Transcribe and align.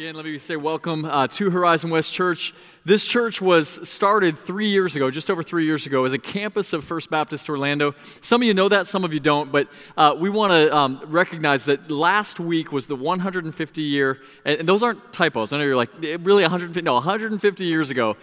Again, 0.00 0.14
let 0.14 0.24
me 0.24 0.38
say 0.38 0.56
welcome 0.56 1.04
uh, 1.04 1.26
to 1.26 1.50
Horizon 1.50 1.90
West 1.90 2.10
Church. 2.14 2.54
This 2.86 3.04
church 3.04 3.42
was 3.42 3.86
started 3.86 4.38
three 4.38 4.68
years 4.68 4.96
ago, 4.96 5.10
just 5.10 5.30
over 5.30 5.42
three 5.42 5.66
years 5.66 5.84
ago, 5.84 6.06
as 6.06 6.14
a 6.14 6.18
campus 6.18 6.72
of 6.72 6.84
First 6.84 7.10
Baptist 7.10 7.50
Orlando. 7.50 7.94
Some 8.22 8.40
of 8.40 8.48
you 8.48 8.54
know 8.54 8.70
that, 8.70 8.86
some 8.86 9.04
of 9.04 9.12
you 9.12 9.20
don't, 9.20 9.52
but 9.52 9.68
uh, 9.98 10.16
we 10.18 10.30
want 10.30 10.52
to 10.52 10.74
um, 10.74 11.02
recognize 11.04 11.66
that 11.66 11.90
last 11.90 12.40
week 12.40 12.72
was 12.72 12.86
the 12.86 12.96
150 12.96 13.82
year, 13.82 14.20
and 14.46 14.66
those 14.66 14.82
aren't 14.82 15.12
typos. 15.12 15.52
I 15.52 15.58
know 15.58 15.64
you're 15.64 15.76
like, 15.76 15.90
really 16.00 16.44
150? 16.44 16.80
No, 16.80 16.94
150 16.94 17.66
years 17.66 17.90
ago 17.90 18.16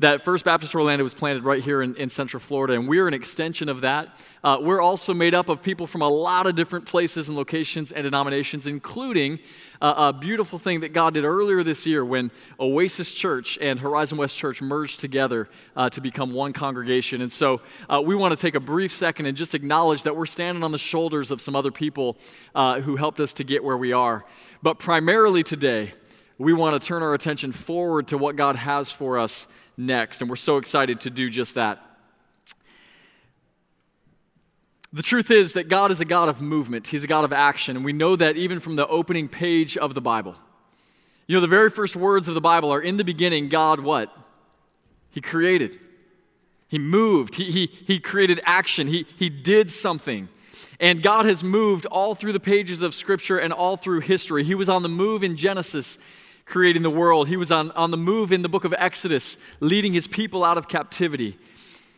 that 0.00 0.22
First 0.22 0.46
Baptist 0.46 0.74
Orlando 0.74 1.04
was 1.04 1.12
planted 1.12 1.44
right 1.44 1.62
here 1.62 1.82
in, 1.82 1.94
in 1.96 2.08
Central 2.08 2.40
Florida, 2.40 2.72
and 2.72 2.88
we're 2.88 3.06
an 3.06 3.12
extension 3.12 3.68
of 3.68 3.82
that. 3.82 4.08
Uh, 4.42 4.56
we're 4.58 4.80
also 4.80 5.12
made 5.12 5.34
up 5.34 5.50
of 5.50 5.62
people 5.62 5.86
from 5.86 6.00
a 6.00 6.08
lot 6.08 6.46
of 6.46 6.56
different 6.56 6.86
places 6.86 7.28
and 7.28 7.36
locations 7.36 7.92
and 7.92 8.04
denominations, 8.04 8.66
including 8.66 9.38
uh, 9.82 10.10
a 10.14 10.18
beautiful 10.18 10.58
thing 10.58 10.80
that 10.80 10.94
God 10.94 11.12
did 11.12 11.24
earlier 11.26 11.62
this 11.62 11.86
year 11.86 12.02
when 12.02 12.30
Oasis 12.58 13.12
Church 13.12 13.58
and 13.60 13.78
Horizon 13.78 14.16
West 14.16 14.38
Church 14.38 14.62
merged 14.62 15.00
together 15.00 15.50
uh, 15.76 15.90
to 15.90 16.00
become 16.00 16.32
one 16.32 16.54
congregation. 16.54 17.20
And 17.20 17.30
so 17.30 17.60
uh, 17.90 18.00
we 18.02 18.14
want 18.14 18.34
to 18.34 18.40
take 18.40 18.54
a 18.54 18.60
brief 18.60 18.92
second 18.92 19.26
and 19.26 19.36
just 19.36 19.54
acknowledge 19.54 20.04
that 20.04 20.16
we're 20.16 20.24
standing 20.24 20.64
on 20.64 20.72
the 20.72 20.78
shoulders 20.78 21.30
of 21.30 21.42
some 21.42 21.54
other 21.54 21.70
people 21.70 22.16
uh, 22.54 22.80
who 22.80 22.96
helped 22.96 23.20
us 23.20 23.34
to 23.34 23.44
get 23.44 23.62
where 23.62 23.76
we 23.76 23.92
are. 23.92 24.24
But 24.62 24.78
primarily 24.78 25.42
today, 25.42 25.92
we 26.38 26.54
want 26.54 26.80
to 26.80 26.88
turn 26.88 27.02
our 27.02 27.12
attention 27.12 27.52
forward 27.52 28.08
to 28.08 28.16
what 28.16 28.34
God 28.34 28.56
has 28.56 28.90
for 28.90 29.18
us 29.18 29.46
next. 29.86 30.20
And 30.20 30.30
we're 30.30 30.36
so 30.36 30.56
excited 30.56 31.00
to 31.02 31.10
do 31.10 31.28
just 31.28 31.54
that. 31.54 31.82
The 34.92 35.02
truth 35.02 35.30
is 35.30 35.52
that 35.52 35.68
God 35.68 35.92
is 35.92 36.00
a 36.00 36.04
God 36.04 36.28
of 36.28 36.40
movement, 36.40 36.88
He's 36.88 37.04
a 37.04 37.08
God 37.08 37.24
of 37.24 37.32
action, 37.32 37.76
and 37.76 37.84
we 37.84 37.92
know 37.92 38.16
that 38.16 38.36
even 38.36 38.58
from 38.58 38.76
the 38.76 38.86
opening 38.88 39.28
page 39.28 39.76
of 39.76 39.94
the 39.94 40.00
Bible. 40.00 40.34
You 41.28 41.36
know, 41.36 41.40
the 41.40 41.46
very 41.46 41.70
first 41.70 41.94
words 41.94 42.26
of 42.26 42.34
the 42.34 42.40
Bible 42.40 42.72
are 42.72 42.80
in 42.80 42.96
the 42.96 43.04
beginning, 43.04 43.48
God 43.48 43.78
what? 43.78 44.12
He 45.10 45.20
created. 45.20 45.78
He 46.66 46.78
moved. 46.78 47.36
He, 47.36 47.50
he, 47.52 47.66
he 47.66 48.00
created 48.00 48.40
action. 48.44 48.88
He, 48.88 49.06
he 49.16 49.28
did 49.28 49.70
something. 49.70 50.28
And 50.80 51.02
God 51.02 51.26
has 51.26 51.44
moved 51.44 51.86
all 51.86 52.14
through 52.14 52.32
the 52.32 52.40
pages 52.40 52.82
of 52.82 52.94
Scripture 52.94 53.38
and 53.38 53.52
all 53.52 53.76
through 53.76 54.00
history. 54.00 54.42
He 54.42 54.54
was 54.54 54.68
on 54.68 54.82
the 54.82 54.88
move 54.88 55.22
in 55.22 55.36
Genesis 55.36 55.98
creating 56.50 56.82
the 56.82 56.90
world. 56.90 57.28
He 57.28 57.36
was 57.36 57.52
on, 57.52 57.70
on 57.70 57.92
the 57.92 57.96
move 57.96 58.32
in 58.32 58.42
the 58.42 58.48
book 58.48 58.64
of 58.64 58.74
Exodus, 58.76 59.38
leading 59.60 59.94
his 59.94 60.08
people 60.08 60.44
out 60.44 60.58
of 60.58 60.68
captivity. 60.68 61.38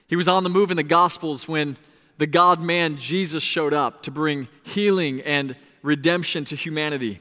He 0.06 0.14
was 0.14 0.28
on 0.28 0.45
the 0.45 0.50
move 0.50 0.70
in 0.70 0.77
the 0.77 0.83
Gospels 0.83 1.48
when 1.48 1.78
the 2.19 2.27
God 2.27 2.61
man 2.61 2.98
Jesus 2.98 3.42
showed 3.42 3.73
up 3.73 4.03
to 4.03 4.11
bring 4.11 4.48
healing 4.62 5.23
and 5.23 5.56
redemption 5.83 6.45
to 6.45 6.55
humanity. 6.55 7.19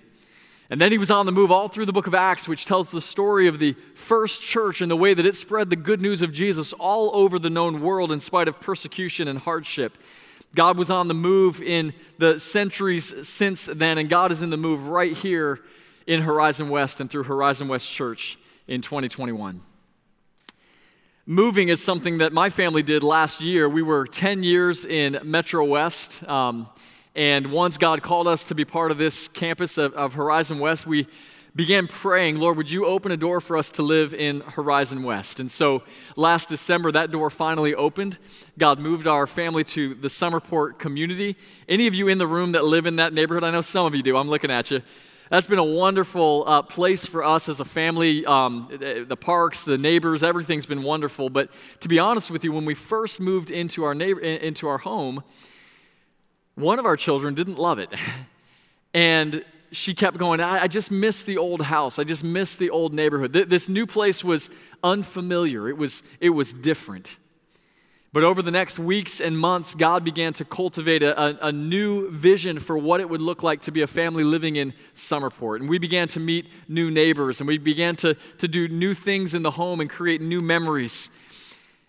And 0.69 0.79
then 0.79 0.91
he 0.91 0.97
was 0.97 1.09
on 1.09 1.25
the 1.25 1.31
move 1.31 1.51
all 1.51 1.69
through 1.69 1.85
the 1.85 1.93
book 1.93 2.07
of 2.07 2.13
Acts, 2.13 2.47
which 2.49 2.65
tells 2.65 2.91
the 2.91 3.01
story 3.01 3.47
of 3.47 3.59
the 3.59 3.75
first 3.95 4.41
church 4.41 4.81
and 4.81 4.91
the 4.91 4.97
way 4.97 5.13
that 5.13 5.25
it 5.25 5.35
spread 5.35 5.69
the 5.69 5.75
good 5.77 6.01
news 6.01 6.21
of 6.21 6.33
Jesus 6.33 6.73
all 6.73 7.11
over 7.15 7.39
the 7.39 7.49
known 7.49 7.81
world 7.81 8.11
in 8.11 8.19
spite 8.19 8.49
of 8.49 8.59
persecution 8.59 9.29
and 9.29 9.39
hardship. 9.39 9.97
God 10.53 10.77
was 10.77 10.91
on 10.91 11.07
the 11.07 11.13
move 11.13 11.61
in 11.61 11.93
the 12.17 12.39
centuries 12.39 13.27
since 13.27 13.65
then, 13.65 13.97
and 13.97 14.09
God 14.09 14.33
is 14.33 14.43
in 14.43 14.49
the 14.49 14.57
move 14.57 14.89
right 14.89 15.13
here 15.13 15.61
in 16.11 16.23
Horizon 16.23 16.67
West 16.67 16.99
and 16.99 17.09
through 17.09 17.23
Horizon 17.23 17.69
West 17.69 17.89
Church 17.89 18.37
in 18.67 18.81
2021. 18.81 19.61
Moving 21.25 21.69
is 21.69 21.81
something 21.81 22.17
that 22.17 22.33
my 22.33 22.49
family 22.49 22.83
did 22.83 23.01
last 23.01 23.39
year. 23.39 23.69
We 23.69 23.81
were 23.81 24.05
10 24.05 24.43
years 24.43 24.83
in 24.83 25.19
Metro 25.23 25.63
West. 25.63 26.27
Um, 26.27 26.67
and 27.15 27.53
once 27.53 27.77
God 27.77 28.03
called 28.03 28.27
us 28.27 28.43
to 28.49 28.55
be 28.55 28.65
part 28.65 28.91
of 28.91 28.97
this 28.97 29.29
campus 29.29 29.77
of, 29.77 29.93
of, 29.93 30.15
Horizon 30.15 30.59
West, 30.59 30.85
we 30.85 31.07
began 31.55 31.87
praying, 31.87 32.39
Lord, 32.39 32.57
would 32.57 32.69
you 32.69 32.85
open 32.87 33.13
a 33.13 33.17
door 33.17 33.39
for 33.39 33.55
us 33.55 33.71
to 33.71 33.81
live 33.81 34.13
in 34.13 34.41
Horizon 34.41 35.03
West? 35.03 35.39
And 35.39 35.49
so 35.49 35.81
last 36.17 36.49
December, 36.49 36.91
that 36.91 37.11
door 37.11 37.29
finally 37.29 37.73
opened. 37.73 38.17
God 38.57 38.79
moved 38.79 39.07
our 39.07 39.27
family 39.27 39.63
to 39.63 39.93
the 39.93 40.09
Summerport 40.09 40.77
community. 40.77 41.37
Any 41.69 41.87
of 41.87 41.95
you 41.95 42.09
in 42.09 42.17
the 42.17 42.27
room 42.27 42.51
that 42.51 42.65
live 42.65 42.85
in 42.85 42.97
that 42.97 43.13
neighborhood? 43.13 43.45
I 43.45 43.51
know 43.51 43.61
some 43.61 43.85
of 43.85 43.95
you 43.95 44.03
do. 44.03 44.17
I'm 44.17 44.29
looking 44.29 44.51
at 44.51 44.71
you 44.71 44.81
that's 45.31 45.47
been 45.47 45.59
a 45.59 45.63
wonderful 45.63 46.43
uh, 46.45 46.61
place 46.61 47.05
for 47.05 47.23
us 47.23 47.47
as 47.47 47.61
a 47.61 47.65
family. 47.65 48.25
Um, 48.25 48.67
the 48.69 49.15
parks, 49.15 49.63
the 49.63 49.77
neighbors, 49.77 50.23
everything's 50.23 50.65
been 50.65 50.83
wonderful. 50.83 51.29
But 51.29 51.49
to 51.79 51.87
be 51.87 51.99
honest 51.99 52.29
with 52.29 52.43
you, 52.43 52.51
when 52.51 52.65
we 52.65 52.75
first 52.75 53.21
moved 53.21 53.49
into 53.49 53.85
our 53.85 53.95
neighbor, 53.95 54.19
into 54.19 54.67
our 54.67 54.77
home, 54.77 55.23
one 56.55 56.79
of 56.79 56.85
our 56.85 56.97
children 56.97 57.33
didn't 57.33 57.57
love 57.57 57.79
it, 57.79 57.89
and 58.93 59.45
she 59.71 59.93
kept 59.93 60.17
going. 60.17 60.41
I, 60.41 60.63
I 60.63 60.67
just 60.67 60.91
miss 60.91 61.21
the 61.23 61.37
old 61.37 61.61
house. 61.61 61.97
I 61.97 62.03
just 62.03 62.25
miss 62.25 62.55
the 62.55 62.69
old 62.69 62.93
neighborhood. 62.93 63.31
Th- 63.31 63.47
this 63.47 63.69
new 63.69 63.85
place 63.85 64.25
was 64.25 64.49
unfamiliar. 64.83 65.69
It 65.69 65.77
was 65.77 66.03
it 66.19 66.31
was 66.31 66.51
different. 66.51 67.19
But 68.13 68.23
over 68.23 68.41
the 68.41 68.51
next 68.51 68.77
weeks 68.77 69.21
and 69.21 69.37
months, 69.37 69.73
God 69.73 70.03
began 70.03 70.33
to 70.33 70.43
cultivate 70.43 71.01
a, 71.01 71.47
a, 71.47 71.51
new 71.51 72.11
vision 72.11 72.59
for 72.59 72.77
what 72.77 72.99
it 72.99 73.09
would 73.09 73.21
look 73.21 73.41
like 73.41 73.61
to 73.61 73.71
be 73.71 73.83
a 73.83 73.87
family 73.87 74.25
living 74.25 74.57
in 74.57 74.73
Summerport. 74.93 75.61
And 75.61 75.69
we 75.69 75.79
began 75.79 76.09
to 76.09 76.19
meet 76.19 76.47
new 76.67 76.91
neighbors, 76.91 77.39
and 77.39 77.47
we 77.47 77.57
began 77.57 77.95
to, 77.97 78.15
to 78.39 78.49
do 78.49 78.67
new 78.67 78.93
things 78.93 79.33
in 79.33 79.43
the 79.43 79.51
home 79.51 79.79
and 79.79 79.89
create 79.89 80.19
new 80.19 80.41
memories. 80.41 81.09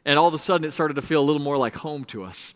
And 0.05 0.17
all 0.17 0.29
of 0.29 0.35
a 0.35 0.39
sudden, 0.39 0.65
it 0.65 0.71
started 0.71 0.95
to 0.95 1.03
feel 1.03 1.21
a 1.21 1.27
little 1.27 1.43
more 1.43 1.59
like 1.59 1.75
home 1.75 2.05
to 2.07 2.23
us. 2.23 2.55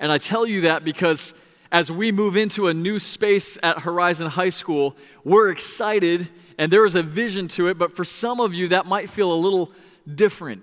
And 0.00 0.10
I 0.10 0.18
tell 0.18 0.44
you 0.44 0.62
that 0.62 0.82
because 0.84 1.34
as 1.70 1.92
we 1.92 2.10
move 2.10 2.36
into 2.36 2.66
a 2.66 2.74
new 2.74 2.98
space 2.98 3.56
at 3.62 3.80
Horizon 3.80 4.26
High 4.26 4.48
School, 4.48 4.96
we're 5.22 5.50
excited 5.50 6.28
and 6.58 6.72
there 6.72 6.84
is 6.84 6.96
a 6.96 7.04
vision 7.04 7.46
to 7.46 7.68
it, 7.68 7.78
but 7.78 7.94
for 7.94 8.04
some 8.04 8.40
of 8.40 8.52
you, 8.52 8.68
that 8.68 8.84
might 8.84 9.08
feel 9.08 9.32
a 9.32 9.34
little 9.34 9.72
different 10.12 10.62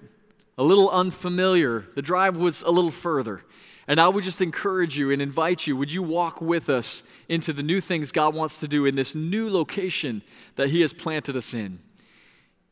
a 0.58 0.64
little 0.64 0.90
unfamiliar. 0.90 1.86
The 1.96 2.02
drive 2.02 2.38
was 2.38 2.62
a 2.62 2.72
little 2.72 2.92
further. 2.92 3.42
And 3.88 4.00
I 4.00 4.08
would 4.08 4.24
just 4.24 4.42
encourage 4.42 4.98
you 4.98 5.12
and 5.12 5.22
invite 5.22 5.68
you 5.68 5.78
would 5.78 5.92
you 5.92 6.02
walk 6.02 6.42
with 6.42 6.70
us 6.70 7.04
into 7.30 7.54
the 7.54 7.62
new 7.62 7.82
things 7.82 8.12
God 8.12 8.34
wants 8.34 8.60
to 8.62 8.68
do 8.68 8.86
in 8.86 8.96
this 8.96 9.14
new 9.14 9.50
location 9.50 10.24
that 10.56 10.70
He 10.70 10.82
has 10.82 10.92
planted 10.92 11.38
us 11.38 11.54
in? 11.54 11.80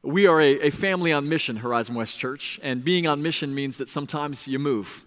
We 0.01 0.27
are 0.27 0.41
a, 0.41 0.67
a 0.67 0.69
family 0.69 1.13
on 1.13 1.29
mission, 1.29 1.57
Horizon 1.57 1.95
West 1.95 2.19
Church, 2.19 2.59
and 2.63 2.83
being 2.83 3.07
on 3.07 3.21
mission 3.21 3.53
means 3.55 3.77
that 3.77 3.87
sometimes 3.87 4.47
you 4.47 4.59
move. 4.59 5.05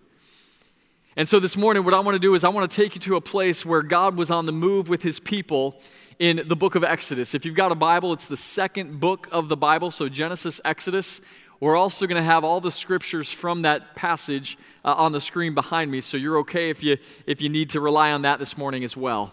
And 1.16 1.28
so 1.28 1.40
this 1.40 1.56
morning, 1.56 1.84
what 1.84 1.92
I 1.92 2.00
want 2.00 2.14
to 2.14 2.18
do 2.18 2.34
is 2.34 2.44
I 2.44 2.50
want 2.50 2.70
to 2.70 2.76
take 2.76 2.94
you 2.94 3.00
to 3.02 3.16
a 3.16 3.20
place 3.20 3.66
where 3.66 3.82
God 3.82 4.16
was 4.16 4.30
on 4.30 4.46
the 4.46 4.52
move 4.52 4.88
with 4.88 5.02
His 5.02 5.18
people 5.18 5.80
in 6.18 6.42
the 6.46 6.56
book 6.56 6.74
of 6.76 6.84
Exodus. 6.84 7.34
If 7.34 7.44
you've 7.44 7.54
got 7.54 7.72
a 7.72 7.74
Bible, 7.74 8.12
it's 8.12 8.26
the 8.26 8.36
second 8.36 9.00
book 9.00 9.28
of 9.32 9.48
the 9.48 9.56
Bible, 9.56 9.90
so 9.90 10.08
Genesis, 10.08 10.60
Exodus. 10.64 11.20
We're 11.58 11.76
also 11.76 12.06
going 12.06 12.20
to 12.20 12.26
have 12.26 12.44
all 12.44 12.60
the 12.60 12.70
scriptures 12.70 13.30
from 13.30 13.62
that 13.62 13.94
passage 13.96 14.58
uh, 14.84 14.92
on 14.94 15.12
the 15.12 15.20
screen 15.20 15.54
behind 15.54 15.90
me, 15.90 16.02
so 16.02 16.16
you're 16.16 16.38
okay 16.38 16.68
if 16.68 16.82
you, 16.82 16.98
if 17.26 17.40
you 17.40 17.48
need 17.48 17.70
to 17.70 17.80
rely 17.80 18.12
on 18.12 18.22
that 18.22 18.38
this 18.38 18.58
morning 18.58 18.84
as 18.84 18.96
well. 18.96 19.32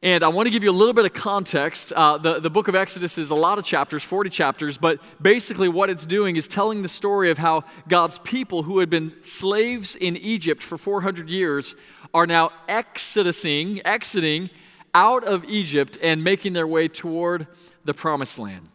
And 0.00 0.22
I 0.22 0.28
want 0.28 0.46
to 0.46 0.52
give 0.52 0.62
you 0.62 0.70
a 0.70 0.78
little 0.78 0.94
bit 0.94 1.06
of 1.06 1.12
context. 1.12 1.92
Uh, 1.92 2.18
the, 2.18 2.38
the 2.38 2.50
book 2.50 2.68
of 2.68 2.76
Exodus 2.76 3.18
is 3.18 3.30
a 3.30 3.34
lot 3.34 3.58
of 3.58 3.64
chapters, 3.64 4.04
40 4.04 4.30
chapters, 4.30 4.78
but 4.78 5.00
basically 5.20 5.68
what 5.68 5.90
it's 5.90 6.06
doing 6.06 6.36
is 6.36 6.46
telling 6.46 6.82
the 6.82 6.88
story 6.88 7.30
of 7.30 7.38
how 7.38 7.64
God's 7.88 8.20
people 8.20 8.62
who 8.62 8.78
had 8.78 8.90
been 8.90 9.12
slaves 9.24 9.96
in 9.96 10.16
Egypt 10.16 10.62
for 10.62 10.78
400 10.78 11.28
years 11.28 11.74
are 12.14 12.28
now 12.28 12.50
exodusing, 12.68 13.82
exiting 13.84 14.50
out 14.94 15.24
of 15.24 15.44
Egypt 15.46 15.98
and 16.00 16.22
making 16.22 16.52
their 16.52 16.66
way 16.66 16.86
toward 16.86 17.48
the 17.84 17.92
promised 17.92 18.38
land. 18.38 18.68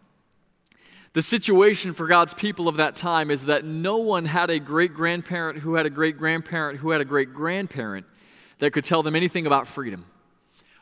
The 1.14 1.22
situation 1.22 1.94
for 1.94 2.08
God's 2.08 2.34
people 2.34 2.68
of 2.68 2.78
that 2.78 2.96
time 2.96 3.30
is 3.30 3.46
that 3.46 3.64
no 3.64 3.98
one 3.98 4.26
had 4.26 4.50
a 4.50 4.60
great 4.60 4.96
grandparent 4.96 5.60
who 5.60 5.76
had 5.76 5.86
a 5.86 5.90
great 5.92 6.18
grandparent 6.18 6.80
who 6.80 6.90
had 6.90 7.02
a 7.02 7.06
great 7.06 7.34
grandparent 7.34 8.08
that 8.58 8.74
could 8.74 8.84
tell 8.84 9.04
them 9.04 9.16
anything 9.16 9.46
about 9.46 9.68
freedom. 9.68 10.06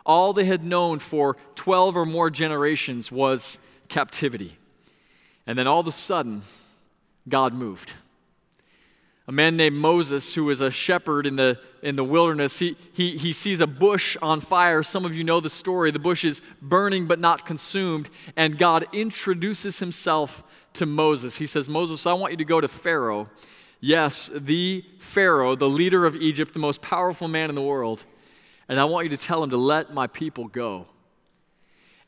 All 0.05 0.31
they 0.31 0.45
had 0.45 0.63
known 0.63 0.99
for 0.99 1.35
12 1.55 1.97
or 1.97 2.05
more 2.05 2.29
generations 2.29 3.11
was 3.11 3.59
captivity. 3.89 4.57
And 5.45 5.59
then 5.59 5.67
all 5.67 5.81
of 5.81 5.87
a 5.87 5.91
sudden, 5.91 6.43
God 7.27 7.53
moved 7.53 7.93
a 9.27 9.31
man 9.31 9.55
named 9.55 9.75
Moses, 9.75 10.33
who 10.33 10.45
was 10.45 10.61
a 10.61 10.71
shepherd 10.71 11.27
in 11.27 11.35
the, 11.35 11.59
in 11.83 11.95
the 11.95 12.03
wilderness, 12.03 12.57
he, 12.57 12.75
he, 12.91 13.17
he 13.17 13.31
sees 13.31 13.59
a 13.59 13.67
bush 13.67 14.17
on 14.21 14.41
fire. 14.41 14.81
Some 14.81 15.05
of 15.05 15.15
you 15.15 15.23
know 15.23 15.39
the 15.39 15.49
story. 15.49 15.91
The 15.91 15.99
bush 15.99 16.25
is 16.25 16.41
burning 16.61 17.05
but 17.05 17.19
not 17.19 17.45
consumed. 17.45 18.09
And 18.35 18.57
God 18.57 18.87
introduces 18.91 19.79
himself 19.79 20.43
to 20.73 20.85
Moses. 20.85 21.37
He 21.37 21.45
says, 21.45 21.69
Moses, 21.69 22.07
I 22.07 22.13
want 22.13 22.31
you 22.31 22.37
to 22.37 22.45
go 22.45 22.59
to 22.59 22.67
Pharaoh. 22.67 23.29
Yes, 23.79 24.29
the 24.33 24.83
Pharaoh, 24.99 25.55
the 25.55 25.69
leader 25.69 26.05
of 26.05 26.15
Egypt, 26.15 26.53
the 26.53 26.59
most 26.59 26.81
powerful 26.81 27.27
man 27.27 27.49
in 27.49 27.55
the 27.55 27.61
world. 27.61 28.05
And 28.67 28.79
I 28.79 28.85
want 28.85 29.05
you 29.05 29.15
to 29.15 29.23
tell 29.23 29.43
him 29.43 29.51
to 29.51 29.57
let 29.57 29.93
my 29.93 30.07
people 30.07 30.47
go. 30.47 30.87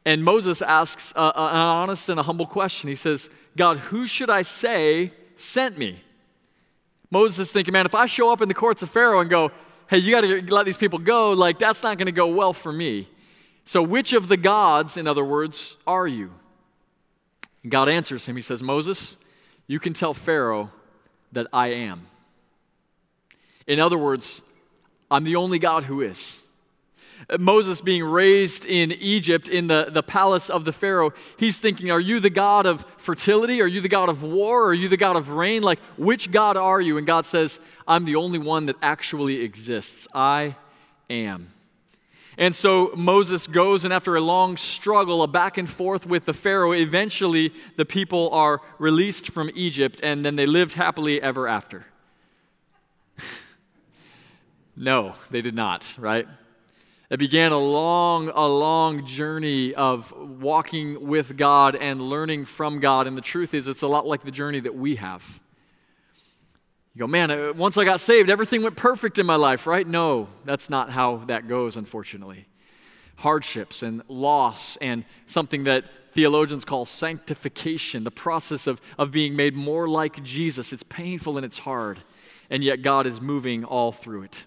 And 0.05 0.23
Moses 0.23 0.61
asks 0.61 1.13
a, 1.15 1.21
a, 1.21 1.29
an 1.29 1.55
honest 1.55 2.09
and 2.09 2.19
a 2.19 2.23
humble 2.23 2.45
question. 2.45 2.89
He 2.89 2.95
says, 2.95 3.29
God, 3.55 3.77
who 3.77 4.07
should 4.07 4.29
I 4.29 4.41
say 4.41 5.13
sent 5.35 5.77
me? 5.77 6.01
Moses 7.13 7.47
is 7.47 7.51
thinking, 7.51 7.71
man, 7.71 7.85
if 7.85 7.93
I 7.93 8.07
show 8.07 8.31
up 8.31 8.41
in 8.41 8.47
the 8.47 8.55
courts 8.55 8.81
of 8.81 8.89
Pharaoh 8.89 9.21
and 9.21 9.29
go, 9.29 9.51
hey, 9.87 9.99
you 9.99 10.11
got 10.11 10.21
to 10.21 10.53
let 10.53 10.65
these 10.65 10.77
people 10.77 10.99
go, 10.99 11.31
like 11.33 11.59
that's 11.59 11.83
not 11.83 11.97
going 11.97 12.07
to 12.07 12.11
go 12.11 12.27
well 12.27 12.53
for 12.53 12.73
me. 12.73 13.07
So, 13.65 13.81
which 13.81 14.13
of 14.13 14.27
the 14.27 14.35
gods, 14.35 14.97
in 14.97 15.07
other 15.07 15.23
words, 15.23 15.77
are 15.87 16.07
you? 16.07 16.31
And 17.61 17.71
God 17.71 17.87
answers 17.87 18.27
him. 18.27 18.35
He 18.35 18.41
says, 18.41 18.61
Moses, 18.61 19.17
you 19.67 19.79
can 19.79 19.93
tell 19.93 20.13
Pharaoh 20.13 20.71
that 21.31 21.47
I 21.53 21.67
am. 21.67 22.07
In 23.67 23.79
other 23.79 23.97
words, 23.97 24.41
I'm 25.09 25.23
the 25.23 25.37
only 25.37 25.59
God 25.59 25.83
who 25.83 26.01
is. 26.01 26.42
Moses 27.39 27.81
being 27.81 28.03
raised 28.03 28.65
in 28.65 28.91
Egypt 28.91 29.49
in 29.49 29.67
the, 29.67 29.89
the 29.91 30.03
palace 30.03 30.49
of 30.49 30.65
the 30.65 30.73
Pharaoh, 30.73 31.13
he's 31.37 31.57
thinking, 31.57 31.91
Are 31.91 31.99
you 31.99 32.19
the 32.19 32.29
God 32.29 32.65
of 32.65 32.85
fertility? 32.97 33.61
Are 33.61 33.67
you 33.67 33.81
the 33.81 33.89
God 33.89 34.09
of 34.09 34.23
war? 34.23 34.67
Are 34.67 34.73
you 34.73 34.89
the 34.89 34.97
God 34.97 35.15
of 35.15 35.29
rain? 35.29 35.63
Like, 35.63 35.79
which 35.97 36.31
God 36.31 36.57
are 36.57 36.81
you? 36.81 36.97
And 36.97 37.07
God 37.07 37.25
says, 37.25 37.59
I'm 37.87 38.05
the 38.05 38.15
only 38.15 38.39
one 38.39 38.65
that 38.67 38.75
actually 38.81 39.41
exists. 39.41 40.07
I 40.13 40.55
am. 41.09 41.53
And 42.37 42.55
so 42.55 42.91
Moses 42.95 43.45
goes, 43.45 43.85
and 43.85 43.93
after 43.93 44.15
a 44.15 44.21
long 44.21 44.57
struggle, 44.57 45.21
a 45.21 45.27
back 45.27 45.57
and 45.57 45.69
forth 45.69 46.07
with 46.07 46.25
the 46.25 46.33
Pharaoh, 46.33 46.71
eventually 46.71 47.53
the 47.75 47.85
people 47.85 48.29
are 48.31 48.59
released 48.79 49.29
from 49.29 49.51
Egypt, 49.53 49.99
and 50.01 50.25
then 50.25 50.35
they 50.35 50.47
lived 50.47 50.73
happily 50.73 51.21
ever 51.21 51.47
after. 51.47 51.85
no, 54.75 55.13
they 55.29 55.41
did 55.43 55.53
not, 55.53 55.95
right? 55.99 56.27
It 57.09 57.19
began 57.19 57.51
a 57.51 57.59
long, 57.59 58.29
a 58.29 58.47
long 58.47 59.05
journey 59.05 59.75
of 59.75 60.11
walking 60.11 61.07
with 61.07 61.37
God 61.37 61.75
and 61.75 62.01
learning 62.01 62.45
from 62.45 62.79
God. 62.79 63.07
And 63.07 63.15
the 63.15 63.21
truth 63.21 63.53
is, 63.53 63.67
it's 63.67 63.81
a 63.81 63.87
lot 63.87 64.07
like 64.07 64.23
the 64.23 64.31
journey 64.31 64.61
that 64.61 64.75
we 64.75 64.95
have. 64.95 65.39
You 66.95 66.99
go, 66.99 67.07
man, 67.07 67.31
uh, 67.31 67.53
once 67.55 67.77
I 67.77 67.85
got 67.85 67.99
saved, 67.99 68.29
everything 68.29 68.61
went 68.61 68.77
perfect 68.77 69.17
in 69.17 69.25
my 69.25 69.35
life, 69.35 69.65
right? 69.65 69.85
No, 69.85 70.27
that's 70.45 70.69
not 70.69 70.91
how 70.91 71.17
that 71.25 71.47
goes, 71.47 71.75
unfortunately. 71.75 72.45
Hardships 73.17 73.83
and 73.83 74.03
loss, 74.07 74.77
and 74.77 75.03
something 75.25 75.63
that 75.63 75.85
theologians 76.11 76.65
call 76.65 76.85
sanctification, 76.85 78.03
the 78.03 78.11
process 78.11 78.67
of, 78.67 78.79
of 78.99 79.11
being 79.11 79.35
made 79.35 79.55
more 79.55 79.87
like 79.89 80.23
Jesus. 80.23 80.71
It's 80.71 80.83
painful 80.83 81.37
and 81.37 81.45
it's 81.45 81.59
hard, 81.59 81.99
and 82.49 82.63
yet 82.63 82.83
God 82.83 83.07
is 83.07 83.19
moving 83.19 83.65
all 83.65 83.91
through 83.91 84.23
it. 84.23 84.45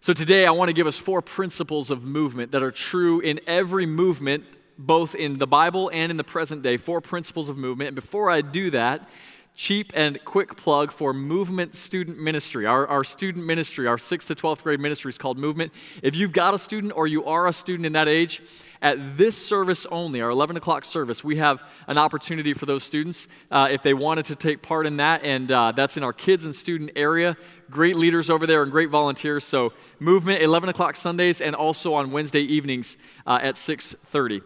So 0.00 0.12
today, 0.12 0.46
I 0.46 0.50
want 0.50 0.68
to 0.68 0.74
give 0.74 0.86
us 0.86 0.98
four 0.98 1.22
principles 1.22 1.90
of 1.90 2.04
movement 2.04 2.52
that 2.52 2.62
are 2.62 2.70
true 2.70 3.20
in 3.20 3.40
every 3.46 3.86
movement, 3.86 4.44
both 4.78 5.14
in 5.14 5.38
the 5.38 5.46
Bible 5.46 5.90
and 5.92 6.10
in 6.10 6.16
the 6.16 6.24
present 6.24 6.62
day. 6.62 6.76
Four 6.76 7.00
principles 7.00 7.48
of 7.48 7.56
movement. 7.56 7.88
And 7.88 7.94
before 7.94 8.30
I 8.30 8.42
do 8.42 8.70
that, 8.70 9.08
cheap 9.54 9.90
and 9.96 10.22
quick 10.24 10.54
plug 10.56 10.92
for 10.92 11.14
Movement 11.14 11.74
Student 11.74 12.18
Ministry. 12.18 12.66
Our, 12.66 12.86
our 12.86 13.04
student 13.04 13.46
ministry, 13.46 13.86
our 13.86 13.96
6th 13.96 14.26
to 14.26 14.34
12th 14.34 14.62
grade 14.62 14.80
ministry 14.80 15.08
is 15.08 15.16
called 15.16 15.38
Movement. 15.38 15.72
If 16.02 16.14
you've 16.14 16.32
got 16.32 16.52
a 16.52 16.58
student 16.58 16.92
or 16.94 17.06
you 17.06 17.24
are 17.24 17.48
a 17.48 17.52
student 17.52 17.86
in 17.86 17.94
that 17.94 18.06
age, 18.06 18.42
at 18.82 19.16
this 19.16 19.36
service 19.36 19.86
only, 19.86 20.20
our 20.20 20.30
11 20.30 20.56
o'clock 20.56 20.84
service, 20.84 21.24
we 21.24 21.36
have 21.36 21.62
an 21.86 21.96
opportunity 21.96 22.52
for 22.52 22.66
those 22.66 22.84
students 22.84 23.28
uh, 23.50 23.68
if 23.70 23.82
they 23.82 23.94
wanted 23.94 24.26
to 24.26 24.36
take 24.36 24.60
part 24.60 24.86
in 24.86 24.98
that, 24.98 25.24
and 25.24 25.50
uh, 25.50 25.72
that's 25.72 25.96
in 25.96 26.02
our 26.02 26.12
kids 26.12 26.44
and 26.44 26.54
student 26.54 26.90
area. 26.94 27.36
Great 27.70 27.96
leaders 27.96 28.30
over 28.30 28.46
there 28.46 28.62
and 28.62 28.70
great 28.70 28.90
volunteers. 28.90 29.44
So, 29.44 29.72
movement 29.98 30.42
11 30.42 30.68
o'clock 30.68 30.96
Sundays 30.96 31.40
and 31.40 31.56
also 31.56 31.94
on 31.94 32.12
Wednesday 32.12 32.42
evenings 32.42 32.96
uh, 33.26 33.38
at 33.42 33.56
6:30. 33.56 34.42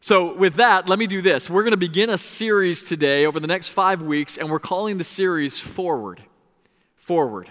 So, 0.00 0.34
with 0.34 0.54
that, 0.54 0.88
let 0.88 0.98
me 0.98 1.06
do 1.06 1.20
this. 1.20 1.50
We're 1.50 1.62
going 1.62 1.72
to 1.72 1.76
begin 1.76 2.10
a 2.10 2.18
series 2.18 2.84
today 2.84 3.26
over 3.26 3.40
the 3.40 3.46
next 3.48 3.68
five 3.68 4.00
weeks, 4.00 4.38
and 4.38 4.50
we're 4.50 4.60
calling 4.60 4.96
the 4.96 5.04
series 5.04 5.58
Forward. 5.58 6.22
Forward. 6.96 7.48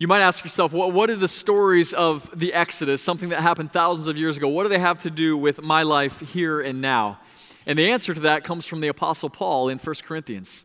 You 0.00 0.08
might 0.08 0.20
ask 0.20 0.42
yourself, 0.42 0.72
what, 0.72 0.92
what 0.92 1.10
are 1.10 1.16
the 1.16 1.28
stories 1.28 1.92
of 1.92 2.30
the 2.34 2.54
Exodus, 2.54 3.02
something 3.02 3.28
that 3.28 3.42
happened 3.42 3.70
thousands 3.70 4.08
of 4.08 4.16
years 4.16 4.38
ago? 4.38 4.48
What 4.48 4.62
do 4.62 4.70
they 4.70 4.78
have 4.78 5.00
to 5.00 5.10
do 5.10 5.36
with 5.36 5.62
my 5.62 5.82
life 5.82 6.20
here 6.20 6.60
and 6.60 6.80
now? 6.80 7.20
And 7.66 7.78
the 7.78 7.92
answer 7.92 8.14
to 8.14 8.20
that 8.20 8.42
comes 8.42 8.66
from 8.66 8.80
the 8.80 8.88
Apostle 8.88 9.28
Paul 9.28 9.68
in 9.68 9.78
1 9.78 9.94
Corinthians. 10.02 10.64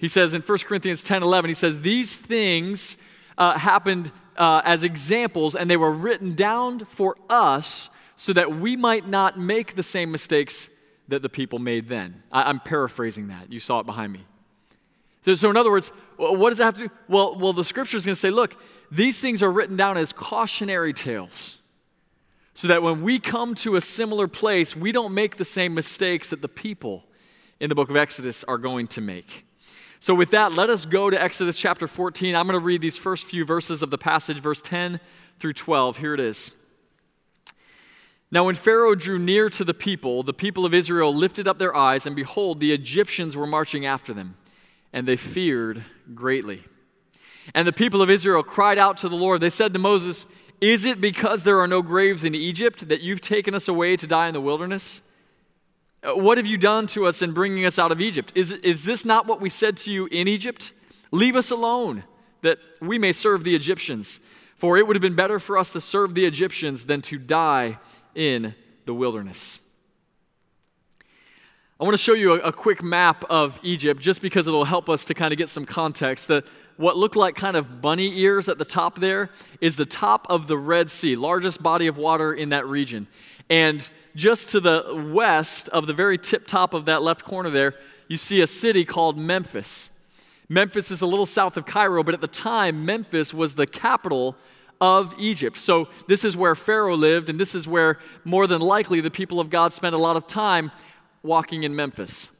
He 0.00 0.08
says 0.08 0.32
in 0.32 0.40
1 0.40 0.58
Corinthians 0.60 1.04
10 1.04 1.22
11, 1.22 1.50
he 1.50 1.54
says, 1.54 1.82
These 1.82 2.16
things 2.16 2.96
uh, 3.36 3.58
happened 3.58 4.10
uh, 4.34 4.62
as 4.64 4.82
examples, 4.82 5.54
and 5.54 5.70
they 5.70 5.76
were 5.76 5.92
written 5.92 6.34
down 6.34 6.86
for 6.86 7.16
us 7.28 7.90
so 8.16 8.32
that 8.32 8.58
we 8.58 8.76
might 8.76 9.06
not 9.06 9.38
make 9.38 9.76
the 9.76 9.82
same 9.82 10.10
mistakes 10.10 10.70
that 11.08 11.20
the 11.20 11.28
people 11.28 11.58
made 11.58 11.88
then. 11.88 12.22
I, 12.32 12.48
am 12.48 12.60
paraphrasing 12.60 13.28
that. 13.28 13.52
You 13.52 13.60
saw 13.60 13.80
it 13.80 13.86
behind 13.86 14.14
me. 14.14 14.24
So, 15.22 15.34
so 15.34 15.50
in 15.50 15.56
other 15.58 15.70
words, 15.70 15.90
what 16.16 16.48
does 16.48 16.58
that 16.58 16.64
have 16.64 16.74
to 16.76 16.88
do? 16.88 16.90
Well, 17.06 17.38
well 17.38 17.52
the 17.52 17.64
scripture 17.64 17.98
is 17.98 18.06
going 18.06 18.14
to 18.14 18.20
say, 18.20 18.30
look, 18.30 18.56
these 18.90 19.20
things 19.20 19.42
are 19.42 19.52
written 19.52 19.76
down 19.76 19.98
as 19.98 20.14
cautionary 20.14 20.94
tales. 20.94 21.58
So 22.54 22.68
that 22.68 22.82
when 22.82 23.02
we 23.02 23.18
come 23.18 23.54
to 23.56 23.76
a 23.76 23.82
similar 23.82 24.28
place, 24.28 24.74
we 24.74 24.92
don't 24.92 25.12
make 25.12 25.36
the 25.36 25.44
same 25.44 25.74
mistakes 25.74 26.30
that 26.30 26.40
the 26.40 26.48
people 26.48 27.04
in 27.58 27.68
the 27.68 27.74
book 27.74 27.90
of 27.90 27.96
Exodus 27.96 28.44
are 28.44 28.58
going 28.58 28.86
to 28.88 29.02
make. 29.02 29.44
So, 30.02 30.14
with 30.14 30.30
that, 30.30 30.54
let 30.54 30.70
us 30.70 30.86
go 30.86 31.10
to 31.10 31.22
Exodus 31.22 31.58
chapter 31.58 31.86
14. 31.86 32.34
I'm 32.34 32.46
going 32.46 32.58
to 32.58 32.64
read 32.64 32.80
these 32.80 32.96
first 32.96 33.26
few 33.26 33.44
verses 33.44 33.82
of 33.82 33.90
the 33.90 33.98
passage, 33.98 34.38
verse 34.38 34.62
10 34.62 34.98
through 35.38 35.52
12. 35.52 35.98
Here 35.98 36.14
it 36.14 36.20
is. 36.20 36.52
Now, 38.30 38.44
when 38.44 38.54
Pharaoh 38.54 38.94
drew 38.94 39.18
near 39.18 39.50
to 39.50 39.62
the 39.62 39.74
people, 39.74 40.22
the 40.22 40.32
people 40.32 40.64
of 40.64 40.72
Israel 40.72 41.14
lifted 41.14 41.46
up 41.46 41.58
their 41.58 41.76
eyes, 41.76 42.06
and 42.06 42.16
behold, 42.16 42.60
the 42.60 42.72
Egyptians 42.72 43.36
were 43.36 43.46
marching 43.46 43.84
after 43.84 44.14
them, 44.14 44.38
and 44.90 45.06
they 45.06 45.16
feared 45.16 45.84
greatly. 46.14 46.64
And 47.54 47.68
the 47.68 47.72
people 47.72 48.00
of 48.00 48.08
Israel 48.08 48.42
cried 48.42 48.78
out 48.78 48.96
to 48.98 49.08
the 49.10 49.16
Lord. 49.16 49.42
They 49.42 49.50
said 49.50 49.74
to 49.74 49.78
Moses, 49.78 50.26
Is 50.62 50.86
it 50.86 51.02
because 51.02 51.42
there 51.42 51.60
are 51.60 51.68
no 51.68 51.82
graves 51.82 52.24
in 52.24 52.34
Egypt 52.34 52.88
that 52.88 53.02
you've 53.02 53.20
taken 53.20 53.54
us 53.54 53.68
away 53.68 53.98
to 53.98 54.06
die 54.06 54.28
in 54.28 54.34
the 54.34 54.40
wilderness? 54.40 55.02
Uh, 56.02 56.14
what 56.14 56.38
have 56.38 56.46
you 56.46 56.56
done 56.56 56.86
to 56.86 57.06
us 57.06 57.20
in 57.20 57.32
bringing 57.32 57.64
us 57.64 57.78
out 57.78 57.92
of 57.92 58.00
Egypt? 58.00 58.32
Is, 58.34 58.52
is 58.52 58.84
this 58.84 59.04
not 59.04 59.26
what 59.26 59.40
we 59.40 59.48
said 59.48 59.76
to 59.78 59.92
you 59.92 60.06
in 60.06 60.28
Egypt? 60.28 60.72
Leave 61.10 61.36
us 61.36 61.50
alone, 61.50 62.04
that 62.42 62.58
we 62.80 62.98
may 62.98 63.12
serve 63.12 63.44
the 63.44 63.54
Egyptians. 63.54 64.20
For 64.56 64.76
it 64.76 64.86
would 64.86 64.96
have 64.96 65.02
been 65.02 65.14
better 65.14 65.38
for 65.38 65.58
us 65.58 65.72
to 65.72 65.80
serve 65.80 66.14
the 66.14 66.26
Egyptians 66.26 66.84
than 66.84 67.02
to 67.02 67.18
die 67.18 67.78
in 68.14 68.54
the 68.86 68.94
wilderness. 68.94 69.60
I 71.78 71.84
want 71.84 71.94
to 71.94 72.02
show 72.02 72.12
you 72.12 72.34
a, 72.34 72.48
a, 72.48 72.52
quick 72.52 72.82
map 72.82 73.24
of 73.30 73.58
Egypt 73.62 74.02
just 74.02 74.20
because 74.20 74.46
it'll 74.46 74.66
help 74.66 74.90
us 74.90 75.06
to 75.06 75.14
kind 75.14 75.32
of 75.32 75.38
get 75.38 75.48
some 75.48 75.64
context. 75.64 76.28
The, 76.28 76.44
what 76.76 76.96
look 76.98 77.16
like 77.16 77.36
kind 77.36 77.56
of 77.56 77.80
bunny 77.80 78.18
ears 78.20 78.50
at 78.50 78.58
the 78.58 78.66
top 78.66 78.98
there 78.98 79.30
is 79.62 79.76
the 79.76 79.86
top 79.86 80.26
of 80.28 80.46
the 80.46 80.58
Red 80.58 80.90
Sea, 80.90 81.16
largest 81.16 81.62
body 81.62 81.86
of 81.86 81.96
water 81.96 82.34
in 82.34 82.50
that 82.50 82.66
region. 82.66 83.06
And 83.50 83.90
just 84.14 84.50
to 84.50 84.60
the 84.60 85.10
west 85.12 85.68
of 85.70 85.88
the 85.88 85.92
very 85.92 86.16
tip 86.16 86.46
top 86.46 86.72
of 86.72 86.84
that 86.84 87.02
left 87.02 87.24
corner 87.24 87.50
there, 87.50 87.74
you 88.06 88.16
see 88.16 88.40
a 88.40 88.46
city 88.46 88.84
called 88.84 89.18
Memphis. 89.18 89.90
Memphis 90.48 90.90
is 90.90 91.02
a 91.02 91.06
little 91.06 91.26
south 91.26 91.56
of 91.56 91.66
Cairo, 91.66 92.02
but 92.02 92.14
at 92.14 92.20
the 92.20 92.28
time, 92.28 92.84
Memphis 92.84 93.34
was 93.34 93.56
the 93.56 93.66
capital 93.66 94.36
of 94.80 95.14
Egypt. 95.18 95.58
So, 95.58 95.88
this 96.08 96.24
is 96.24 96.36
where 96.36 96.54
Pharaoh 96.54 96.96
lived, 96.96 97.28
and 97.28 97.38
this 97.38 97.54
is 97.54 97.68
where 97.68 97.98
more 98.24 98.46
than 98.46 98.60
likely 98.60 99.00
the 99.00 99.10
people 99.10 99.40
of 99.40 99.50
God 99.50 99.72
spent 99.72 99.94
a 99.94 99.98
lot 99.98 100.16
of 100.16 100.26
time 100.26 100.70
walking 101.22 101.64
in 101.64 101.76
Memphis. 101.76 102.30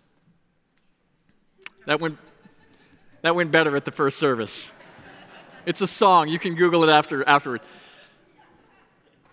That 1.87 2.01
went, 2.01 2.19
that 3.23 3.35
went 3.35 3.53
better 3.53 3.77
at 3.77 3.85
the 3.85 3.93
first 3.93 4.19
service. 4.19 4.71
It's 5.67 5.81
a 5.81 5.87
song. 5.87 6.29
You 6.29 6.39
can 6.39 6.55
Google 6.55 6.83
it 6.85 6.91
after, 6.91 7.27
afterward. 7.29 7.61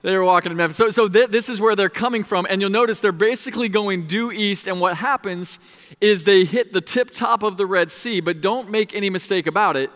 They 0.04 0.16
were 0.16 0.24
walking 0.24 0.51
in 0.51 0.58
Memphis. 0.58 0.77
So, 0.77 0.89
so 0.89 1.08
th- 1.08 1.30
this 1.30 1.50
is 1.50 1.60
where 1.60 1.75
they're 1.75 1.89
coming 1.89 2.24
from, 2.24 2.46
and 2.50 2.62
you'll 2.62 2.70
notice 2.70 3.00
they're 3.00 3.12
basically 3.12 3.68
going 3.68 4.08
due 4.08 4.32
east, 4.32 4.68
and 4.68 4.80
what 4.80 4.96
happens 4.96 5.60
is 6.00 6.24
they 6.24 6.46
hit 6.46 6.72
the 6.72 6.82
tip 6.82 7.12
top 7.12 7.44
of 7.44 7.58
the 7.58 7.66
Red 7.66 7.92
Sea, 7.92 8.22
but 8.22 8.42
don't 8.42 8.70
make 8.70 8.96
any 8.96 9.10
mistake 9.10 9.48
about 9.48 9.75
it 9.75 9.89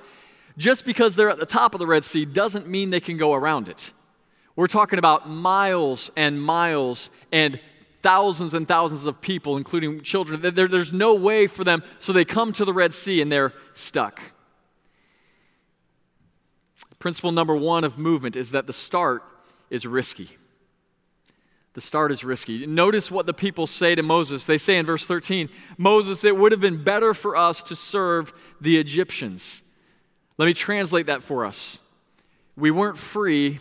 just 0.58 0.86
because 0.86 1.16
they're 1.16 1.30
at 1.30 1.40
the 1.40 1.46
top 1.46 1.74
of 1.74 1.80
the 1.80 1.88
Red 1.88 2.06
Sea 2.06 2.26
doesn't 2.26 2.68
mean 2.68 2.90
they 2.90 3.00
can 3.00 3.18
go 3.18 3.34
around 3.34 3.68
it. 3.68 3.94
We're 4.56 4.68
talking 4.68 5.00
about 5.00 5.30
miles 5.30 6.12
and 6.16 6.42
miles 6.42 7.10
and 7.32 7.60
thousands 8.02 8.54
and 8.54 8.68
thousands 8.68 9.06
of 9.06 9.22
people, 9.22 9.58
including 9.58 10.02
children. 10.02 10.42
There, 10.42 10.68
there's 10.68 10.92
no 10.92 11.14
way 11.14 11.48
for 11.48 11.64
them, 11.64 11.84
so 12.00 12.12
they 12.12 12.26
come 12.26 12.52
to 12.54 12.66
the 12.66 12.74
Red 12.74 12.94
Sea 12.94 13.22
and 13.22 13.32
they're 13.32 13.54
stuck. 13.74 14.22
Principle 17.00 17.32
number 17.32 17.56
one 17.56 17.84
of 17.84 17.98
movement 17.98 18.36
is 18.36 18.52
that 18.52 18.68
the 18.68 18.74
start 18.74 19.24
is 19.72 19.88
risky. 19.88 20.30
The 21.74 21.82
start 21.82 22.12
is 22.12 22.24
risky. 22.24 22.68
Notice 22.68 23.10
what 23.10 23.26
the 23.26 23.34
people 23.34 23.66
say 23.66 23.96
to 23.96 24.04
Moses. 24.04 24.46
They 24.46 24.58
say 24.58 24.78
in 24.78 24.86
verse 24.86 25.08
13, 25.08 25.50
Moses, 25.78 26.24
it 26.26 26.36
would 26.36 26.52
have 26.52 26.60
been 26.60 26.84
better 26.84 27.14
for 27.14 27.38
us 27.38 27.64
to 27.64 27.76
serve 27.76 28.34
the 28.60 28.78
Egyptians. 28.78 29.64
Let 30.38 30.46
me 30.46 30.54
translate 30.54 31.06
that 31.06 31.24
for 31.24 31.46
us. 31.46 31.80
We 32.58 32.72
weren't 32.72 32.98
free, 32.98 33.60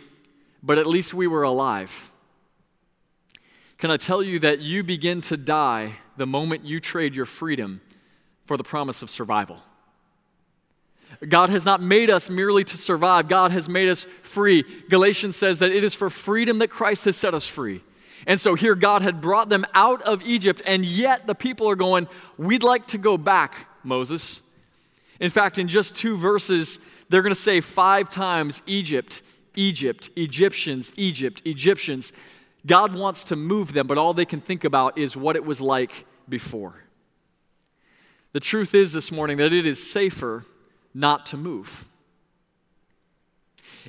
but 0.61 0.77
at 0.77 0.85
least 0.85 1.13
we 1.13 1.25
were 1.25 1.43
alive. 1.43 2.11
Can 3.77 3.89
I 3.89 3.97
tell 3.97 4.21
you 4.21 4.39
that 4.39 4.59
you 4.59 4.83
begin 4.83 5.21
to 5.21 5.37
die 5.37 5.95
the 6.17 6.27
moment 6.27 6.65
you 6.65 6.81
trade 6.81 7.15
your 7.15 7.25
freedom 7.25 7.81
for 8.45 8.57
the 8.57 8.63
promise 8.63 9.01
of 9.01 9.09
survival? 9.09 9.57
God 11.27 11.49
has 11.49 11.65
not 11.65 11.81
made 11.81 12.09
us 12.09 12.29
merely 12.29 12.63
to 12.63 12.77
survive, 12.77 13.27
God 13.27 13.51
has 13.51 13.69
made 13.69 13.89
us 13.89 14.05
free. 14.23 14.63
Galatians 14.89 15.35
says 15.35 15.59
that 15.59 15.71
it 15.71 15.83
is 15.83 15.93
for 15.93 16.09
freedom 16.09 16.59
that 16.59 16.69
Christ 16.69 17.05
has 17.05 17.15
set 17.15 17.33
us 17.33 17.47
free. 17.47 17.81
And 18.27 18.39
so 18.39 18.55
here 18.55 18.75
God 18.75 19.01
had 19.01 19.21
brought 19.21 19.49
them 19.49 19.65
out 19.73 20.01
of 20.03 20.21
Egypt, 20.23 20.61
and 20.65 20.85
yet 20.85 21.27
the 21.27 21.35
people 21.35 21.69
are 21.69 21.75
going, 21.75 22.07
We'd 22.37 22.63
like 22.63 22.85
to 22.87 22.97
go 22.97 23.17
back, 23.17 23.67
Moses. 23.83 24.41
In 25.19 25.29
fact, 25.29 25.57
in 25.57 25.67
just 25.67 25.95
two 25.95 26.17
verses, 26.17 26.79
they're 27.09 27.21
going 27.21 27.35
to 27.35 27.39
say 27.39 27.61
five 27.61 28.09
times 28.09 28.61
Egypt, 28.65 29.21
Egypt, 29.55 30.09
Egyptians, 30.15 30.93
Egypt, 30.95 31.41
Egyptians. 31.45 32.13
God 32.65 32.93
wants 32.93 33.25
to 33.25 33.35
move 33.35 33.73
them, 33.73 33.87
but 33.87 33.97
all 33.97 34.13
they 34.13 34.25
can 34.25 34.41
think 34.41 34.63
about 34.63 34.97
is 34.97 35.17
what 35.17 35.35
it 35.35 35.43
was 35.43 35.61
like 35.61 36.05
before. 36.29 36.75
The 38.33 38.39
truth 38.39 38.73
is 38.73 38.93
this 38.93 39.11
morning 39.11 39.37
that 39.37 39.51
it 39.51 39.65
is 39.67 39.91
safer 39.91 40.45
not 40.93 41.25
to 41.27 41.37
move. 41.37 41.85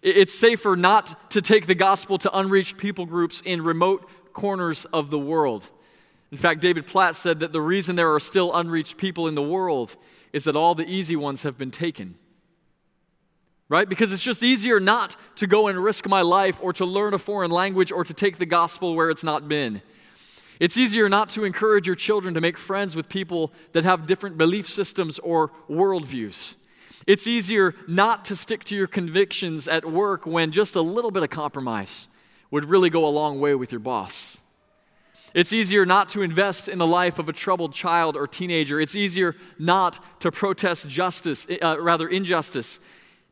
It's 0.03 0.35
safer 0.35 0.77
not 0.77 1.31
to 1.31 1.43
take 1.43 1.67
the 1.67 1.75
gospel 1.75 2.19
to 2.19 2.37
unreached 2.37 2.79
people 2.79 3.07
groups 3.07 3.43
in 3.45 3.63
remote 3.63 4.09
corners 4.33 4.85
of 4.87 5.11
the 5.11 5.19
world. 5.19 5.69
In 6.31 6.39
fact, 6.39 6.61
David 6.61 6.87
Platt 6.87 7.15
said 7.15 7.41
that 7.41 7.53
the 7.53 7.61
reason 7.61 7.95
there 7.95 8.15
are 8.15 8.21
still 8.21 8.55
unreached 8.55 8.97
people 8.97 9.29
in 9.29 9.35
the 9.35 9.43
world 9.43 9.97
is 10.33 10.45
that 10.45 10.57
all 10.57 10.75
the 10.75 10.89
easy 10.89 11.15
ones 11.15 11.43
have 11.43 11.59
been 11.59 11.71
taken. 11.71 12.15
Right? 13.69 13.89
Because 13.89 14.13
it's 14.13 14.23
just 14.23 14.43
easier 14.43 14.81
not 14.81 15.17
to 15.37 15.47
go 15.47 15.69
and 15.69 15.79
risk 15.79 16.09
my 16.09 16.23
life 16.23 16.59
or 16.63 16.73
to 16.75 16.85
learn 16.85 17.15
a 17.15 17.19
foreign 17.19 17.51
language 17.51 17.93
or 17.93 18.05
to 18.05 18.15
take 18.15 18.39
the 18.39 18.47
gospel 18.47 18.95
where 18.95 19.11
it's 19.11 19.25
not 19.25 19.49
been. 19.49 19.83
It's 20.59 20.77
easier 20.77 21.09
not 21.09 21.29
to 21.31 21.45
encourage 21.45 21.87
your 21.87 21.97
children 21.97 22.35
to 22.35 22.41
make 22.41 22.57
friends 22.57 22.95
with 22.97 23.09
people 23.09 23.53
that 23.73 23.85
have 23.85 24.07
different 24.07 24.39
belief 24.39 24.69
systems 24.69 25.19
or 25.19 25.51
worldviews. 25.71 26.57
It's 27.07 27.27
easier 27.27 27.75
not 27.89 28.25
to 28.27 28.37
stick 28.37 28.65
to 28.65 28.77
your 28.77 28.87
convictions 28.87 29.67
at 29.69 29.85
work 29.85 30.27
when 30.27 30.53
just 30.53 30.77
a 30.77 30.81
little 30.81 31.11
bit 31.11 31.23
of 31.23 31.31
compromise 31.31 32.09
would 32.51 32.65
really 32.67 32.91
go 32.91 33.07
a 33.07 33.09
long 33.09 33.41
way 33.41 33.55
with 33.55 33.73
your 33.73 33.81
boss. 33.81 34.39
It's 35.35 35.53
easier 35.53 35.87
not 35.87 36.11
to 36.11 36.23
invest 36.23 36.69
in 36.69 36.79
the 36.79 36.87
life 36.87 37.19
of 37.19 37.29
a 37.29 37.33
troubled 37.33 37.73
child 37.73 38.17
or 38.17 38.27
teenager. 38.27 38.81
It's 38.81 38.95
easier 38.95 39.35
not 39.59 39.99
to 40.21 40.31
protest 40.31 40.89
justice, 40.89 41.47
uh, 41.63 41.81
rather 41.81 42.07
injustice. 42.07 42.81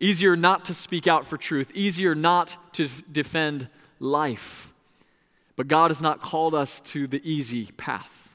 Easier 0.00 0.35
not 0.35 0.65
to 0.65 0.75
speak 0.75 1.07
out 1.07 1.27
for 1.27 1.37
truth. 1.37 1.71
Easier 1.75 2.15
not 2.15 2.57
to 2.73 2.85
f- 2.85 3.03
defend 3.12 3.69
life. 3.99 4.73
But 5.57 5.69
God 5.69 5.91
has 5.91 6.00
not 6.00 6.23
called 6.23 6.55
us 6.55 6.81
to 6.81 7.07
the 7.07 7.21
easy 7.23 7.67
path. 7.73 8.35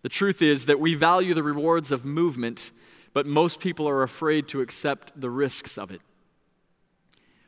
The 0.00 0.08
truth 0.08 0.40
is 0.40 0.64
that 0.66 0.80
we 0.80 0.94
value 0.94 1.34
the 1.34 1.42
rewards 1.42 1.92
of 1.92 2.06
movement, 2.06 2.72
but 3.12 3.26
most 3.26 3.60
people 3.60 3.88
are 3.88 4.02
afraid 4.02 4.48
to 4.48 4.60
accept 4.60 5.12
the 5.20 5.30
risks 5.30 5.78
of 5.78 5.90
it. 5.90 6.00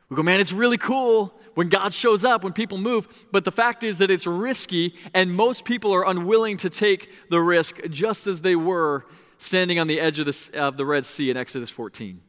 We 0.09 0.15
go, 0.15 0.23
man, 0.23 0.39
it's 0.39 0.51
really 0.51 0.77
cool 0.77 1.33
when 1.55 1.69
God 1.69 1.93
shows 1.93 2.23
up, 2.23 2.43
when 2.43 2.53
people 2.53 2.77
move, 2.77 3.07
but 3.31 3.45
the 3.45 3.51
fact 3.51 3.83
is 3.83 3.97
that 3.99 4.11
it's 4.11 4.27
risky, 4.27 4.93
and 5.13 5.33
most 5.33 5.65
people 5.65 5.93
are 5.93 6.07
unwilling 6.07 6.57
to 6.57 6.69
take 6.69 7.09
the 7.29 7.41
risk 7.41 7.81
just 7.89 8.27
as 8.27 8.41
they 8.41 8.55
were 8.55 9.05
standing 9.37 9.79
on 9.79 9.87
the 9.87 9.99
edge 9.99 10.19
of 10.19 10.25
the, 10.25 10.51
of 10.53 10.77
the 10.77 10.85
Red 10.85 11.05
Sea 11.05 11.31
in 11.31 11.37
Exodus 11.37 11.69
14. 11.71 12.21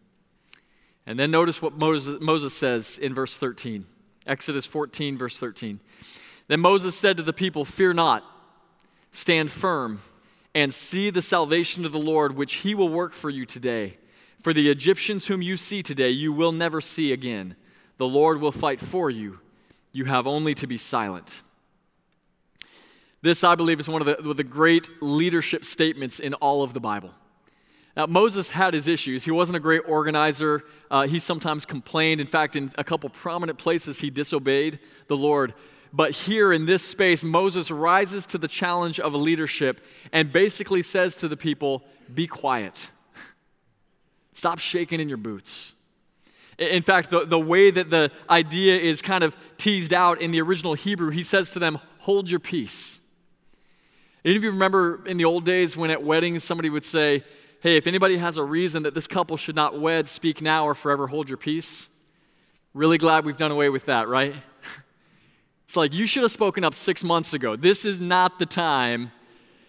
And 1.07 1.19
then 1.19 1.31
notice 1.31 1.61
what 1.61 1.77
Moses, 1.77 2.21
Moses 2.21 2.55
says 2.55 2.99
in 2.99 3.15
verse 3.15 3.39
13. 3.39 3.87
Exodus 4.27 4.67
14, 4.67 5.17
verse 5.17 5.39
13. 5.39 5.81
Then 6.49 6.61
Moses 6.61 6.97
said 6.97 7.17
to 7.17 7.23
the 7.23 7.33
people, 7.33 7.65
Fear 7.65 7.95
not, 7.95 8.25
stand 9.13 9.51
firm, 9.51 10.01
and 10.57 10.73
see 10.73 11.11
the 11.11 11.21
salvation 11.21 11.85
of 11.85 11.93
the 11.93 11.99
Lord, 11.99 12.35
which 12.35 12.55
he 12.55 12.75
will 12.75 12.89
work 12.89 13.13
for 13.13 13.29
you 13.29 13.45
today. 13.45 13.99
For 14.41 14.55
the 14.55 14.71
Egyptians 14.71 15.27
whom 15.27 15.43
you 15.43 15.59
see 15.59 15.83
today, 15.83 16.09
you 16.09 16.33
will 16.33 16.51
never 16.51 16.81
see 16.81 17.13
again. 17.13 17.57
The 17.99 18.07
Lord 18.07 18.41
will 18.41 18.53
fight 18.53 18.81
for 18.81 19.11
you. 19.11 19.41
You 19.93 20.07
have 20.07 20.27
only 20.27 20.55
to 20.55 20.67
be 20.67 20.79
silent. 20.79 21.43
This, 23.21 23.45
I 23.45 23.55
believe, 23.55 23.81
is 23.81 23.89
one 23.89 24.01
of 24.01 24.07
the, 24.07 24.33
the 24.33 24.45
great 24.45 24.89
leadership 25.03 25.63
statements 25.67 26.21
in 26.21 26.33
all 26.33 26.63
of 26.63 26.73
the 26.73 26.81
Bible. 26.81 27.11
Now, 27.95 28.07
Moses 28.07 28.49
had 28.49 28.73
his 28.73 28.89
issues. 28.89 29.27
He 29.27 29.31
wasn't 29.31 29.57
a 29.57 29.61
great 29.61 29.83
organizer. 29.87 30.65
Uh, 30.91 31.07
he 31.07 31.19
sometimes 31.19 31.67
complained. 31.67 32.23
In 32.23 32.27
fact, 32.27 32.57
in 32.57 32.71
a 32.79 32.85
couple 32.85 33.11
prominent 33.11 33.59
places, 33.59 33.99
he 33.99 34.09
disobeyed 34.09 34.79
the 35.09 35.19
Lord. 35.19 35.53
But 35.93 36.13
here 36.13 36.53
in 36.53 36.67
this 36.67 36.83
space, 36.83 37.25
Moses 37.25 37.71
rises 37.71 38.27
to 38.27 38.39
the 38.39 38.49
challenge 38.49 39.01
of 39.01 39.15
a 39.15 39.19
leadership 39.19 39.81
and 40.13 40.33
basically 40.33 40.83
says 40.83 41.17
to 41.17 41.29
the 41.29 41.37
people, 41.37 41.83
Be 42.13 42.27
quiet. 42.27 42.91
Stop 44.33 44.59
shaking 44.59 45.01
in 45.01 45.09
your 45.09 45.17
boots. 45.17 45.73
In 46.59 46.83
fact, 46.83 47.11
the, 47.11 47.25
the 47.25 47.39
way 47.39 47.71
that 47.71 47.91
the 47.91 48.11
idea 48.31 48.77
is 48.77 49.03
kind 49.03 49.25
of 49.25 49.37
teased 49.59 49.93
out 49.93 50.21
in 50.21 50.31
the 50.31 50.41
original 50.41 50.75
Hebrew, 50.75 51.11
he 51.11 51.23
says 51.23 51.51
to 51.53 51.59
them, 51.59 51.79
Hold 52.01 52.31
your 52.31 52.41
peace. 52.41 53.01
Any 54.25 54.37
of 54.37 54.43
you 54.43 54.51
remember 54.51 55.07
in 55.07 55.19
the 55.19 55.25
old 55.25 55.45
days 55.45 55.77
when 55.77 55.91
at 55.91 56.03
weddings 56.03 56.45
somebody 56.45 56.71
would 56.71 56.85
say, 56.85 57.25
Hey, 57.61 57.77
if 57.77 57.87
anybody 57.87 58.19
has 58.19 58.37
a 58.37 58.45
reason 58.45 58.83
that 58.85 58.95
this 58.95 59.07
couple 59.07 59.37
should 59.37 59.57
not 59.57 59.81
wed, 59.81 60.09
speak 60.09 60.43
now 60.43 60.67
or 60.67 60.75
forever 60.75 61.07
hold 61.07 61.29
your 61.29 61.39
peace? 61.39 61.89
Really 62.75 62.99
glad 62.99 63.25
we've 63.25 63.39
done 63.39 63.51
away 63.51 63.71
with 63.71 63.87
that, 63.87 64.09
right? 64.09 64.35
It's 65.67 65.77
like, 65.77 65.93
you 65.93 66.07
should 66.07 66.23
have 66.23 66.33
spoken 66.33 66.65
up 66.65 66.75
six 66.75 67.05
months 67.05 67.35
ago. 67.35 67.57
This 67.57 67.85
is 67.85 68.01
not 68.01 68.39
the 68.39 68.47
time. 68.47 69.13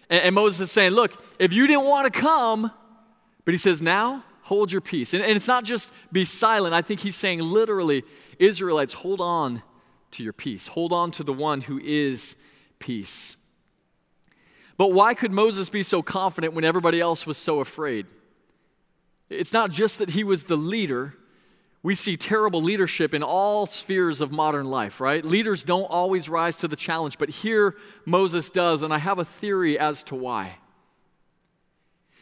And, 0.08 0.22
and 0.22 0.34
Moses 0.34 0.68
is 0.68 0.72
saying, 0.72 0.92
Look, 0.92 1.12
if 1.38 1.52
you 1.52 1.66
didn't 1.66 1.84
want 1.84 2.12
to 2.12 2.20
come, 2.20 2.70
but 3.44 3.52
he 3.52 3.58
says, 3.58 3.82
Now, 3.82 4.24
hold 4.42 4.72
your 4.72 4.80
peace. 4.80 5.12
And, 5.12 5.22
and 5.22 5.32
it's 5.32 5.48
not 5.48 5.64
just 5.64 5.92
be 6.12 6.24
silent. 6.24 6.74
I 6.74 6.82
think 6.82 7.00
he's 7.00 7.16
saying 7.16 7.40
literally, 7.40 8.04
Israelites, 8.38 8.94
hold 8.94 9.20
on 9.20 9.62
to 10.12 10.22
your 10.22 10.32
peace. 10.32 10.68
Hold 10.68 10.92
on 10.92 11.10
to 11.12 11.24
the 11.24 11.32
one 11.32 11.60
who 11.60 11.78
is 11.82 12.36
peace. 12.78 13.36
But 14.76 14.92
why 14.92 15.14
could 15.14 15.32
Moses 15.32 15.68
be 15.68 15.82
so 15.82 16.02
confident 16.02 16.54
when 16.54 16.64
everybody 16.64 17.00
else 17.00 17.26
was 17.26 17.36
so 17.36 17.60
afraid? 17.60 18.06
It's 19.28 19.52
not 19.52 19.70
just 19.70 19.98
that 19.98 20.10
he 20.10 20.24
was 20.24 20.44
the 20.44 20.56
leader. 20.56 21.14
We 21.88 21.94
see 21.94 22.18
terrible 22.18 22.60
leadership 22.60 23.14
in 23.14 23.22
all 23.22 23.64
spheres 23.64 24.20
of 24.20 24.30
modern 24.30 24.66
life, 24.66 25.00
right? 25.00 25.24
Leaders 25.24 25.64
don't 25.64 25.84
always 25.84 26.28
rise 26.28 26.58
to 26.58 26.68
the 26.68 26.76
challenge, 26.76 27.16
but 27.16 27.30
here 27.30 27.76
Moses 28.04 28.50
does, 28.50 28.82
and 28.82 28.92
I 28.92 28.98
have 28.98 29.18
a 29.18 29.24
theory 29.24 29.78
as 29.78 30.02
to 30.02 30.14
why. 30.14 30.58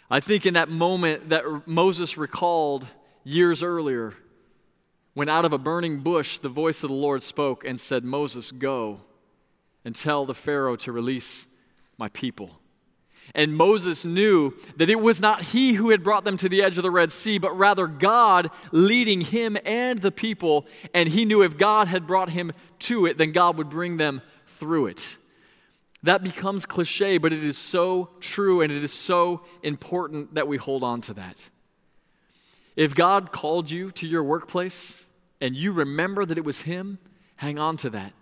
I 0.09 0.21
think 0.21 0.47
in 0.47 0.55
that 0.55 0.69
moment 0.69 1.31
that 1.31 1.67
Moses 1.67 2.17
recalled 2.17 2.87
years 3.25 3.61
earlier, 3.61 4.15
when 5.15 5.29
out 5.29 5.45
of 5.45 5.53
a 5.53 5.59
burning 5.59 5.99
bush 5.99 6.39
the 6.39 6.49
voice 6.49 6.85
of 6.85 6.91
the 6.91 6.95
Lord 6.95 7.25
spoke 7.25 7.65
and 7.65 7.81
said, 7.81 8.05
Moses, 8.05 8.53
go 8.53 9.01
and 9.85 9.97
tell 9.97 10.27
the 10.27 10.33
Pharaoh 10.33 10.77
to 10.77 10.93
release 10.93 11.49
my 11.99 12.09
people. 12.11 12.61
And 13.35 13.57
Moses 13.57 14.05
knew 14.05 14.55
that 14.77 14.89
it 14.89 15.01
was 15.01 15.21
not 15.21 15.43
he 15.43 15.75
who 15.75 15.91
had 15.91 16.03
brought 16.03 16.25
them 16.25 16.37
to 16.39 16.49
the 16.49 16.63
edge 16.63 16.79
of 16.79 16.83
the 16.83 16.91
Red 16.91 17.13
Sea, 17.13 17.39
but 17.39 17.57
rather 17.57 17.87
God 17.87 18.51
leading 18.73 19.21
him 19.21 19.57
and 19.65 20.01
the 20.01 20.13
people. 20.13 20.67
And 20.95 21.09
he 21.09 21.25
knew 21.25 21.43
if 21.43 21.59
God 21.59 21.89
had 21.89 22.07
brought 22.07 22.31
him 22.31 22.53
to 22.81 23.07
it, 23.07 23.19
then 23.19 23.33
God 23.33 23.59
would 23.59 23.69
bring 23.69 23.97
them 23.97 24.23
through 24.47 24.87
it. 24.87 25.17
That 26.03 26.23
becomes 26.23 26.67
cliche, 26.67 27.19
but 27.19 27.33
it 27.33 27.43
is 27.43 27.59
so 27.59 28.11
true 28.21 28.61
and 28.61 28.73
it 28.73 28.85
is 28.85 28.93
so 28.93 29.43
important 29.63 30.35
that 30.35 30.47
we 30.47 30.57
hold 30.57 30.85
on 30.85 31.01
to 31.03 31.15
that. 31.15 31.51
If 32.77 32.95
God 32.95 33.33
called 33.33 33.71
you 33.71 33.91
to 33.93 34.07
your 34.07 34.23
workplace 34.23 35.07
and 35.41 35.57
you 35.57 35.73
remember 35.73 36.25
that 36.25 36.39
it 36.39 36.45
was 36.45 36.61
Him, 36.61 36.99
hang 37.37 37.59
on 37.59 37.77
to 37.79 37.91
that. 37.91 38.13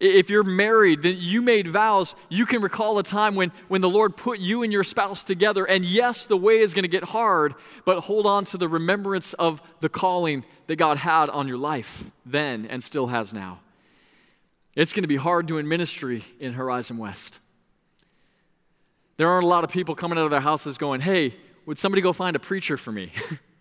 If 0.00 0.28
you're 0.28 0.44
married, 0.44 1.02
then 1.02 1.16
you 1.18 1.40
made 1.40 1.68
vows. 1.68 2.16
You 2.28 2.46
can 2.46 2.62
recall 2.62 2.98
a 2.98 3.02
time 3.02 3.34
when, 3.34 3.52
when 3.68 3.80
the 3.80 3.88
Lord 3.88 4.16
put 4.16 4.38
you 4.40 4.62
and 4.62 4.72
your 4.72 4.84
spouse 4.84 5.24
together. 5.24 5.64
And 5.64 5.84
yes, 5.84 6.26
the 6.26 6.36
way 6.36 6.58
is 6.58 6.74
going 6.74 6.82
to 6.82 6.88
get 6.88 7.04
hard, 7.04 7.54
but 7.84 8.00
hold 8.00 8.26
on 8.26 8.44
to 8.46 8.58
the 8.58 8.68
remembrance 8.68 9.34
of 9.34 9.62
the 9.80 9.88
calling 9.88 10.44
that 10.66 10.76
God 10.76 10.96
had 10.98 11.30
on 11.30 11.46
your 11.46 11.58
life 11.58 12.10
then 12.26 12.66
and 12.66 12.82
still 12.82 13.06
has 13.06 13.32
now. 13.32 13.60
It's 14.74 14.92
going 14.92 15.04
to 15.04 15.08
be 15.08 15.16
hard 15.16 15.46
doing 15.46 15.68
ministry 15.68 16.24
in 16.40 16.54
Horizon 16.54 16.98
West. 16.98 17.38
There 19.16 19.28
aren't 19.28 19.44
a 19.44 19.48
lot 19.48 19.62
of 19.62 19.70
people 19.70 19.94
coming 19.94 20.18
out 20.18 20.24
of 20.24 20.30
their 20.30 20.40
houses 20.40 20.76
going, 20.78 21.00
hey, 21.00 21.34
would 21.66 21.78
somebody 21.78 22.02
go 22.02 22.12
find 22.12 22.34
a 22.34 22.40
preacher 22.40 22.76
for 22.76 22.90
me? 22.90 23.12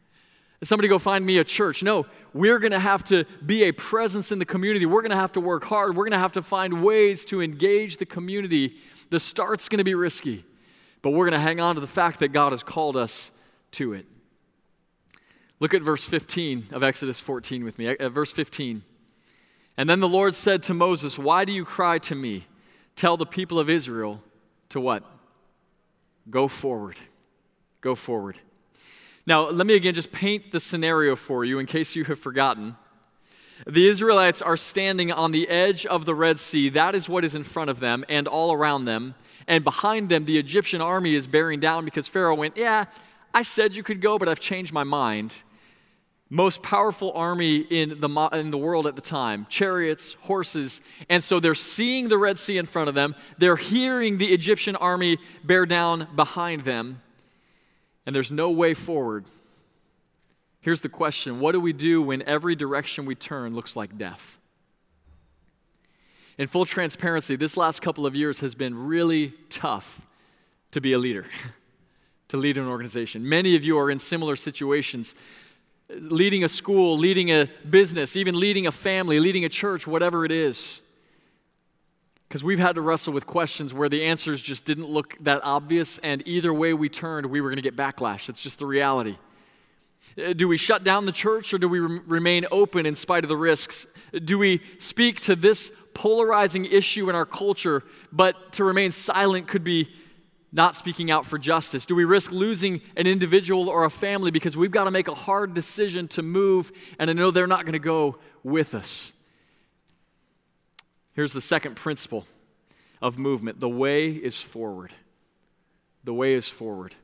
somebody 0.68 0.88
go 0.88 1.00
find 1.00 1.26
me 1.26 1.38
a 1.40 1.44
church. 1.44 1.84
No, 1.84 2.06
we're 2.34 2.60
going 2.60 2.72
to 2.72 2.80
have 2.80 3.04
to 3.06 3.26
be 3.46 3.64
a 3.64 3.72
presence 3.72 4.32
in 4.32 4.40
the 4.40 4.46
community. 4.46 4.86
We're 4.86 5.02
going 5.02 5.12
to 5.12 5.16
have 5.16 5.32
to 5.34 5.42
work 5.42 5.64
hard. 5.64 5.96
We're 5.96 6.04
going 6.04 6.12
to 6.12 6.20
have 6.20 6.34
to 6.34 6.42
find 6.42 6.84
ways 6.84 7.26
to 7.26 7.42
engage 7.42 7.98
the 7.98 8.06
community. 8.06 8.76
The 9.10 9.20
start's 9.20 9.70
going 9.70 9.80
to 9.80 9.84
be 9.84 9.96
risky, 9.96 10.46
but 11.02 11.12
we're 11.12 11.26
going 11.26 11.40
to 11.40 11.40
hang 11.40 11.60
on 11.60 11.76
to 11.76 11.82
the 11.82 11.88
fact 11.88 12.20
that 12.20 12.30
God 12.30 12.52
has 12.52 12.64
called 12.64 12.96
us 12.96 13.32
to 13.72 13.94
it. 13.94 14.06
Look 15.60 15.74
at 15.74 15.82
verse 15.82 16.06
15 16.06 16.68
of 16.72 16.84
Exodus 16.84 17.22
14 17.22 17.64
with 17.64 17.78
me. 17.78 17.88
At 17.88 18.12
verse 18.12 18.32
15. 18.32 18.84
And 19.78 19.90
then 19.90 20.00
the 20.00 20.10
Lord 20.10 20.36
said 20.36 20.62
to 20.64 20.74
Moses, 20.74 21.18
Why 21.18 21.46
do 21.46 21.52
you 21.52 21.66
cry 21.66 21.98
to 22.00 22.16
me? 22.16 22.46
Tell 22.96 23.18
the 23.18 23.26
people 23.26 23.60
of 23.60 23.70
Israel 23.70 24.22
to 24.70 24.80
what? 24.80 25.04
Go 26.30 26.48
forward. 26.48 26.98
Go 27.82 27.96
forward. 27.96 28.40
Now, 29.26 29.50
let 29.50 29.66
me 29.66 29.76
again 29.76 29.94
just 29.94 30.12
paint 30.12 30.52
the 30.52 30.60
scenario 30.60 31.16
for 31.16 31.46
you 31.46 31.60
in 31.60 31.66
case 31.66 31.96
you 31.96 32.04
have 32.06 32.20
forgotten. 32.20 32.76
The 33.66 33.88
Israelites 33.88 34.42
are 34.42 34.58
standing 34.58 35.12
on 35.12 35.32
the 35.32 35.48
edge 35.48 35.86
of 35.86 36.06
the 36.06 36.14
Red 36.14 36.40
Sea. 36.40 36.70
That 36.70 36.96
is 36.96 37.08
what 37.08 37.24
is 37.24 37.34
in 37.34 37.44
front 37.44 37.70
of 37.70 37.80
them 37.80 38.04
and 38.10 38.28
all 38.28 38.52
around 38.52 38.86
them. 38.86 39.16
And 39.48 39.64
behind 39.64 40.10
them, 40.10 40.26
the 40.26 40.38
Egyptian 40.38 40.82
army 40.82 41.16
is 41.16 41.28
bearing 41.28 41.62
down 41.62 41.86
because 41.86 42.08
Pharaoh 42.08 42.36
went, 42.36 42.58
Yeah, 42.58 42.86
I 43.34 43.44
said 43.44 43.76
you 43.76 43.84
could 43.84 44.02
go, 44.02 44.20
but 44.20 44.28
I've 44.28 44.40
changed 44.42 44.74
my 44.74 44.84
mind. 44.84 45.44
Most 46.30 46.64
powerful 46.64 47.12
army 47.14 47.58
in 47.58 48.00
the, 48.00 48.30
in 48.34 48.50
the 48.50 48.58
world 48.58 48.88
at 48.88 48.96
the 48.96 49.02
time 49.02 49.46
chariots, 49.50 50.14
horses. 50.22 50.82
And 51.08 51.24
so 51.24 51.40
they're 51.40 51.56
seeing 51.56 52.10
the 52.10 52.18
Red 52.18 52.40
Sea 52.40 52.58
in 52.58 52.66
front 52.66 52.90
of 52.90 52.96
them. 52.96 53.16
They're 53.38 53.56
hearing 53.56 54.18
the 54.18 54.34
Egyptian 54.34 54.76
army 54.76 55.20
bear 55.44 55.66
down 55.66 56.08
behind 56.16 56.62
them 56.62 57.03
and 58.06 58.16
there's 58.16 58.32
no 58.32 58.50
way 58.52 58.74
forward. 58.74 59.26
Here's 60.62 60.82
the 60.82 60.90
question 60.90 61.40
What 61.40 61.52
do 61.54 61.60
we 61.60 61.74
do 61.74 62.02
when 62.02 62.22
every 62.24 62.56
direction 62.56 63.06
we 63.06 63.16
turn 63.16 63.54
looks 63.54 63.76
like 63.76 63.98
death? 63.98 64.40
In 66.38 66.48
full 66.48 66.66
transparency, 66.66 67.36
this 67.36 67.58
last 67.58 67.82
couple 67.82 68.06
of 68.06 68.16
years 68.16 68.40
has 68.40 68.56
been 68.56 68.88
really 68.88 69.34
tough 69.50 70.06
to 70.72 70.82
be 70.82 70.94
a 70.94 70.98
leader, 70.98 71.26
to 72.30 72.38
lead 72.38 72.58
an 72.58 72.68
organization. 72.68 73.28
Many 73.28 73.56
of 73.56 73.64
you 73.64 73.78
are 73.78 73.92
in 73.92 74.00
similar 74.00 74.36
situations 74.36 75.16
leading 75.90 76.44
a 76.44 76.50
school, 76.50 76.98
leading 76.98 77.30
a 77.30 77.50
business, 77.70 78.16
even 78.16 78.40
leading 78.40 78.68
a 78.68 78.72
family, 78.72 79.20
leading 79.20 79.46
a 79.46 79.50
church, 79.50 79.86
whatever 79.86 80.26
it 80.26 80.32
is. 80.32 80.82
Because 82.34 82.44
we've 82.44 82.58
had 82.58 82.74
to 82.74 82.82
wrestle 82.82 83.14
with 83.14 83.28
questions 83.28 83.76
where 83.76 83.88
the 83.88 84.06
answers 84.06 84.42
just 84.42 84.66
didn't 84.66 84.90
look 84.90 85.16
that 85.20 85.42
obvious, 85.44 86.00
and 86.00 86.28
either 86.28 86.52
way 86.52 86.74
we 86.74 86.90
turned, 86.90 87.28
we 87.28 87.42
were 87.42 87.50
going 87.50 87.62
to 87.62 87.62
get 87.62 87.76
backlash. 87.76 88.26
That's 88.26 88.42
just 88.42 88.58
the 88.58 88.66
reality. 88.66 89.18
Uh, 90.18 90.34
do 90.34 90.48
we 90.48 90.58
shut 90.58 90.84
down 90.84 91.06
the 91.06 91.12
church 91.12 91.54
or 91.54 91.60
do 91.60 91.70
we 91.70 91.78
remain 91.78 92.48
open 92.50 92.88
in 92.88 92.96
spite 92.96 93.24
of 93.24 93.28
the 93.28 93.38
risks? 93.38 93.86
Do 94.26 94.40
we 94.40 94.62
speak 94.80 95.22
to 95.22 95.36
this 95.36 95.72
polarizing 95.94 96.66
issue 96.66 97.08
in 97.08 97.16
our 97.16 97.28
culture, 97.28 97.84
but 98.12 98.54
to 98.54 98.64
remain 98.64 98.92
silent 98.92 99.48
could 99.48 99.64
be 99.64 99.92
not 100.52 100.76
speaking 100.76 101.12
out 101.12 101.28
for 101.28 101.38
justice? 101.38 101.86
Do 101.86 101.94
we 101.94 102.04
risk 102.04 102.32
losing 102.32 102.82
an 102.98 103.06
individual 103.06 103.70
or 103.70 103.86
a 103.86 103.92
family 103.92 104.32
because 104.32 104.58
we've 104.58 104.72
got 104.72 104.86
to 104.86 104.92
make 104.92 105.08
a 105.08 105.14
hard 105.14 105.54
decision 105.54 106.08
to 106.08 106.24
move 106.24 106.72
and 106.98 107.10
to 107.10 107.14
know 107.14 107.30
they're 107.30 107.46
not 107.46 107.64
going 107.64 107.74
to 107.74 107.78
go 107.80 108.18
with 108.42 108.74
us? 108.74 109.14
Here's 111.14 111.34
the 111.34 111.42
second 111.42 111.76
principle 111.76 112.26
of 113.02 113.18
movement 113.18 113.60
the 113.60 113.70
way 113.70 114.10
is 114.10 114.42
forward. 114.42 114.94
The 116.04 116.14
way 116.14 116.34
is 116.34 116.48
forward. 116.48 116.96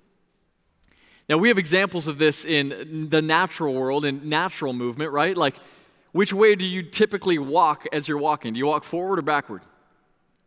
Now, 1.30 1.38
we 1.38 1.50
have 1.50 1.60
examples 1.60 2.08
of 2.08 2.18
this 2.18 2.44
in 2.44 3.08
the 3.10 3.22
natural 3.22 3.76
world, 3.76 4.04
in 4.04 4.28
natural 4.28 4.74
movement, 4.74 5.12
right? 5.12 5.38
Like, 5.38 5.56
which 6.12 6.34
way 6.34 6.56
do 6.56 6.66
you 6.66 6.82
typically 6.82 7.38
walk 7.38 7.86
as 7.94 8.08
you're 8.08 8.18
walking? 8.18 8.54
Do 8.54 8.60
you 8.60 8.66
walk 8.66 8.84
forward 8.84 9.20
or 9.20 9.22
backward? 9.22 9.62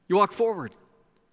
You 0.09 0.17
walk 0.17 0.33
forward, 0.33 0.73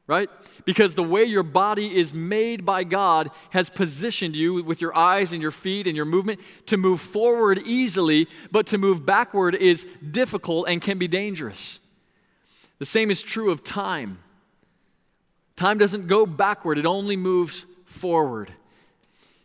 right? 0.05 0.29
Because 0.65 0.93
the 0.93 1.03
way 1.03 1.23
your 1.23 1.41
body 1.41 1.97
is 1.97 2.13
made 2.13 2.63
by 2.63 2.83
God 2.83 3.31
has 3.49 3.71
positioned 3.71 4.35
you 4.35 4.61
with 4.63 4.81
your 4.81 4.95
eyes 4.95 5.33
and 5.33 5.41
your 5.41 5.51
feet 5.51 5.87
and 5.87 5.95
your 5.95 6.05
movement 6.05 6.39
to 6.67 6.77
move 6.77 7.01
forward 7.01 7.59
easily, 7.65 8.27
but 8.51 8.67
to 8.67 8.77
move 8.77 9.03
backward 9.03 9.55
is 9.55 9.85
difficult 10.11 10.67
and 10.69 10.79
can 10.79 10.99
be 10.99 11.07
dangerous. 11.07 11.79
The 12.79 12.85
same 12.85 13.11
is 13.11 13.21
true 13.21 13.51
of 13.51 13.63
time. 13.63 14.19
Time 15.55 15.77
doesn't 15.77 16.07
go 16.07 16.25
backward, 16.25 16.77
it 16.77 16.85
only 16.85 17.17
moves 17.17 17.65
forward. 17.85 18.51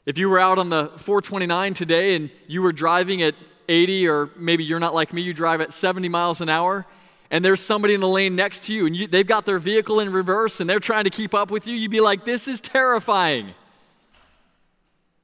If 0.06 0.18
you 0.18 0.28
were 0.28 0.38
out 0.38 0.58
on 0.58 0.68
the 0.68 0.86
429 0.96 1.74
today 1.74 2.14
and 2.14 2.30
you 2.46 2.62
were 2.62 2.72
driving 2.72 3.22
at 3.22 3.34
80, 3.68 4.08
or 4.08 4.30
maybe 4.36 4.62
you're 4.62 4.78
not 4.78 4.94
like 4.94 5.12
me, 5.12 5.22
you 5.22 5.32
drive 5.32 5.60
at 5.60 5.72
70 5.72 6.08
miles 6.08 6.40
an 6.40 6.48
hour, 6.48 6.86
and 7.30 7.44
there's 7.44 7.60
somebody 7.60 7.94
in 7.94 8.00
the 8.00 8.08
lane 8.08 8.36
next 8.36 8.66
to 8.66 8.74
you, 8.74 8.86
and 8.86 8.94
you, 8.94 9.08
they've 9.08 9.26
got 9.26 9.46
their 9.46 9.58
vehicle 9.58 9.98
in 9.98 10.12
reverse 10.12 10.60
and 10.60 10.68
they're 10.68 10.78
trying 10.78 11.04
to 11.04 11.10
keep 11.10 11.34
up 11.34 11.50
with 11.50 11.66
you, 11.66 11.74
you'd 11.74 11.90
be 11.90 12.00
like, 12.02 12.24
this 12.24 12.46
is 12.46 12.60
terrifying. 12.60 13.54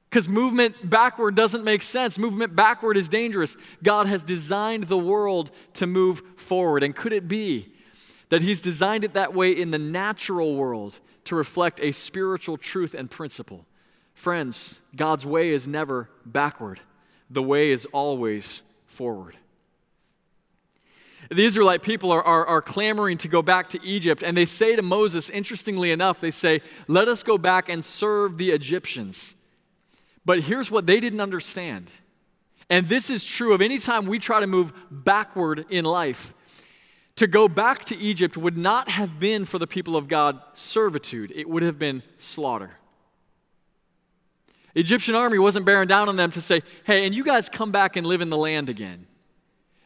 Because 0.08 0.28
movement 0.28 0.74
backward 0.90 1.36
doesn't 1.36 1.62
make 1.62 1.82
sense. 1.82 2.18
Movement 2.18 2.56
backward 2.56 2.96
is 2.96 3.08
dangerous. 3.08 3.56
God 3.80 4.08
has 4.08 4.24
designed 4.24 4.84
the 4.84 4.98
world 4.98 5.52
to 5.74 5.86
move 5.86 6.20
forward. 6.36 6.82
And 6.82 6.96
could 6.96 7.12
it 7.12 7.28
be 7.28 7.72
that 8.30 8.42
He's 8.42 8.60
designed 8.60 9.04
it 9.04 9.14
that 9.14 9.34
way 9.34 9.52
in 9.52 9.70
the 9.70 9.78
natural 9.78 10.56
world 10.56 10.98
to 11.24 11.36
reflect 11.36 11.78
a 11.80 11.92
spiritual 11.92 12.56
truth 12.56 12.94
and 12.94 13.10
principle. 13.10 13.66
Friends, 14.14 14.80
God's 14.96 15.24
way 15.26 15.50
is 15.50 15.68
never 15.68 16.08
backward, 16.24 16.80
the 17.28 17.42
way 17.42 17.70
is 17.70 17.86
always 17.86 18.62
forward. 18.86 19.36
The 21.30 21.44
Israelite 21.44 21.82
people 21.82 22.10
are, 22.10 22.22
are, 22.22 22.44
are, 22.44 22.62
clamoring 22.62 23.18
to 23.18 23.28
go 23.28 23.40
back 23.40 23.68
to 23.68 23.84
Egypt, 23.84 24.24
and 24.24 24.36
they 24.36 24.46
say 24.46 24.74
to 24.74 24.82
Moses, 24.82 25.30
interestingly 25.30 25.92
enough, 25.92 26.20
they 26.20 26.32
say, 26.32 26.60
Let 26.88 27.06
us 27.06 27.22
go 27.22 27.38
back 27.38 27.68
and 27.68 27.84
serve 27.84 28.36
the 28.36 28.50
Egyptians. 28.50 29.36
But 30.24 30.40
here's 30.40 30.70
what 30.70 30.86
they 30.86 30.98
didn't 30.98 31.20
understand. 31.20 31.90
And 32.68 32.88
this 32.88 33.10
is 33.10 33.24
true 33.24 33.52
of 33.52 33.62
any 33.62 33.78
time 33.78 34.06
we 34.06 34.18
try 34.18 34.40
to 34.40 34.46
move 34.46 34.72
backward 34.90 35.66
in 35.70 35.84
life. 35.84 36.34
To 37.20 37.26
go 37.26 37.48
back 37.48 37.84
to 37.84 37.96
Egypt 37.98 38.38
would 38.38 38.56
not 38.56 38.88
have 38.88 39.20
been 39.20 39.44
for 39.44 39.58
the 39.58 39.66
people 39.66 39.94
of 39.94 40.08
God 40.08 40.40
servitude, 40.54 41.30
it 41.36 41.46
would 41.46 41.62
have 41.62 41.78
been 41.78 42.02
slaughter. 42.16 42.70
The 44.72 44.80
Egyptian 44.80 45.14
army 45.14 45.38
wasn't 45.38 45.66
bearing 45.66 45.86
down 45.86 46.08
on 46.08 46.16
them 46.16 46.30
to 46.30 46.40
say, 46.40 46.62
hey, 46.84 47.04
and 47.04 47.14
you 47.14 47.22
guys 47.22 47.50
come 47.50 47.72
back 47.72 47.96
and 47.96 48.06
live 48.06 48.22
in 48.22 48.30
the 48.30 48.38
land 48.38 48.70
again. 48.70 49.06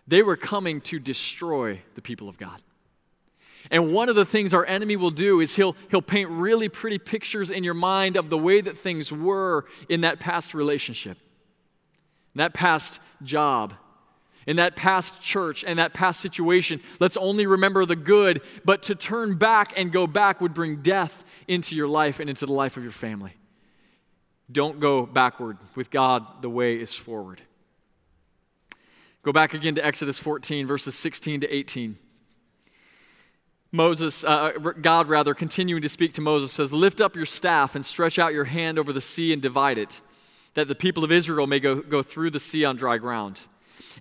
They 0.06 0.22
were 0.22 0.36
coming 0.36 0.80
to 0.82 1.00
destroy 1.00 1.82
the 1.96 2.02
people 2.02 2.28
of 2.28 2.38
God. 2.38 2.62
And 3.68 3.92
one 3.92 4.08
of 4.08 4.14
the 4.14 4.24
things 4.24 4.54
our 4.54 4.64
enemy 4.64 4.94
will 4.94 5.10
do 5.10 5.40
is 5.40 5.56
he'll, 5.56 5.74
he'll 5.90 6.02
paint 6.02 6.30
really 6.30 6.68
pretty 6.68 6.98
pictures 6.98 7.50
in 7.50 7.64
your 7.64 7.74
mind 7.74 8.16
of 8.16 8.30
the 8.30 8.38
way 8.38 8.60
that 8.60 8.78
things 8.78 9.10
were 9.10 9.64
in 9.88 10.02
that 10.02 10.20
past 10.20 10.54
relationship, 10.54 11.18
that 12.36 12.54
past 12.54 13.00
job, 13.24 13.74
in 14.46 14.56
that 14.56 14.76
past 14.76 15.22
church 15.22 15.64
and 15.64 15.78
that 15.78 15.94
past 15.94 16.20
situation. 16.20 16.80
Let's 17.00 17.16
only 17.16 17.46
remember 17.46 17.86
the 17.86 17.96
good, 17.96 18.40
but 18.64 18.84
to 18.84 18.94
turn 18.94 19.36
back 19.36 19.72
and 19.76 19.92
go 19.92 20.06
back 20.06 20.40
would 20.40 20.54
bring 20.54 20.76
death 20.76 21.24
into 21.48 21.74
your 21.74 21.88
life 21.88 22.20
and 22.20 22.28
into 22.28 22.46
the 22.46 22.52
life 22.52 22.76
of 22.76 22.82
your 22.82 22.92
family. 22.92 23.32
Don't 24.50 24.80
go 24.80 25.06
backward. 25.06 25.56
With 25.74 25.90
God, 25.90 26.42
the 26.42 26.50
way 26.50 26.76
is 26.76 26.94
forward. 26.94 27.40
Go 29.22 29.32
back 29.32 29.54
again 29.54 29.74
to 29.76 29.84
Exodus 29.84 30.18
14, 30.18 30.66
verses 30.66 30.94
16 30.94 31.40
to 31.40 31.54
18. 31.54 31.98
Moses, 33.72 34.22
uh, 34.22 34.52
God 34.80 35.08
rather, 35.08 35.34
continuing 35.34 35.82
to 35.82 35.88
speak 35.88 36.12
to 36.12 36.20
Moses, 36.20 36.52
says, 36.52 36.72
Lift 36.72 37.00
up 37.00 37.16
your 37.16 37.26
staff 37.26 37.74
and 37.74 37.84
stretch 37.84 38.18
out 38.20 38.32
your 38.32 38.44
hand 38.44 38.78
over 38.78 38.92
the 38.92 39.00
sea 39.00 39.32
and 39.32 39.42
divide 39.42 39.78
it, 39.78 40.00
that 40.52 40.68
the 40.68 40.74
people 40.76 41.02
of 41.02 41.10
Israel 41.10 41.46
may 41.46 41.58
go, 41.58 41.80
go 41.80 42.02
through 42.02 42.30
the 42.30 42.38
sea 42.38 42.64
on 42.64 42.76
dry 42.76 42.98
ground. 42.98 43.40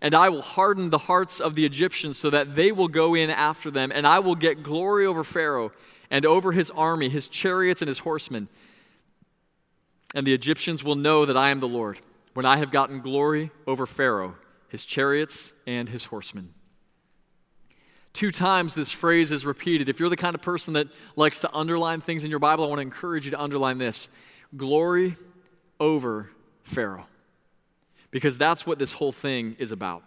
And 0.01 0.13
I 0.13 0.29
will 0.29 0.41
harden 0.41 0.89
the 0.89 0.97
hearts 0.97 1.39
of 1.39 1.55
the 1.55 1.65
Egyptians 1.65 2.17
so 2.17 2.29
that 2.29 2.55
they 2.55 2.71
will 2.71 2.87
go 2.87 3.15
in 3.15 3.29
after 3.29 3.71
them, 3.71 3.91
and 3.93 4.05
I 4.05 4.19
will 4.19 4.35
get 4.35 4.63
glory 4.63 5.05
over 5.05 5.23
Pharaoh 5.23 5.71
and 6.09 6.25
over 6.25 6.51
his 6.51 6.71
army, 6.71 7.09
his 7.09 7.27
chariots, 7.27 7.81
and 7.81 7.87
his 7.87 7.99
horsemen. 7.99 8.47
And 10.13 10.27
the 10.27 10.33
Egyptians 10.33 10.83
will 10.83 10.95
know 10.95 11.25
that 11.25 11.37
I 11.37 11.49
am 11.49 11.59
the 11.59 11.67
Lord 11.67 11.99
when 12.33 12.45
I 12.45 12.57
have 12.57 12.71
gotten 12.71 13.01
glory 13.01 13.51
over 13.65 13.85
Pharaoh, 13.85 14.35
his 14.69 14.85
chariots, 14.85 15.53
and 15.65 15.89
his 15.89 16.05
horsemen. 16.05 16.53
Two 18.11 18.29
times 18.29 18.75
this 18.75 18.91
phrase 18.91 19.31
is 19.31 19.43
repeated. 19.45 19.89
If 19.89 19.99
you're 19.99 20.09
the 20.09 20.15
kind 20.15 20.35
of 20.35 20.41
person 20.41 20.73
that 20.73 20.87
likes 21.15 21.39
to 21.41 21.55
underline 21.55 21.99
things 21.99 22.23
in 22.23 22.29
your 22.29 22.39
Bible, 22.39 22.63
I 22.63 22.67
want 22.67 22.77
to 22.77 22.83
encourage 22.83 23.25
you 23.25 23.31
to 23.31 23.41
underline 23.41 23.79
this 23.79 24.09
glory 24.55 25.17
over 25.79 26.29
Pharaoh 26.63 27.07
because 28.13 28.37
that's 28.37 28.65
what 28.65 28.77
this 28.77 28.93
whole 28.93 29.11
thing 29.11 29.57
is 29.57 29.71
about. 29.71 30.03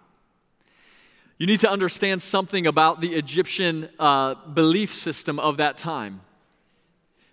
You 1.39 1.47
need 1.47 1.61
to 1.61 1.71
understand 1.71 2.23
something 2.23 2.67
about 2.67 3.01
the 3.01 3.15
Egyptian 3.15 3.91
uh, 3.99 4.35
belief 4.35 4.95
system 4.95 5.39
of 5.39 5.59
that 5.59 5.77
time. 5.77 6.21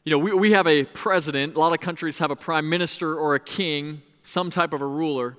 You 0.03 0.09
know, 0.11 0.17
we, 0.17 0.33
we 0.33 0.51
have 0.51 0.67
a 0.67 0.83
president, 0.83 1.55
a 1.55 1.59
lot 1.59 1.71
of 1.71 1.79
countries 1.79 2.17
have 2.17 2.31
a 2.31 2.35
prime 2.35 2.67
minister 2.67 3.15
or 3.15 3.35
a 3.35 3.39
king, 3.39 4.01
some 4.23 4.49
type 4.49 4.73
of 4.73 4.81
a 4.81 4.85
ruler. 4.85 5.37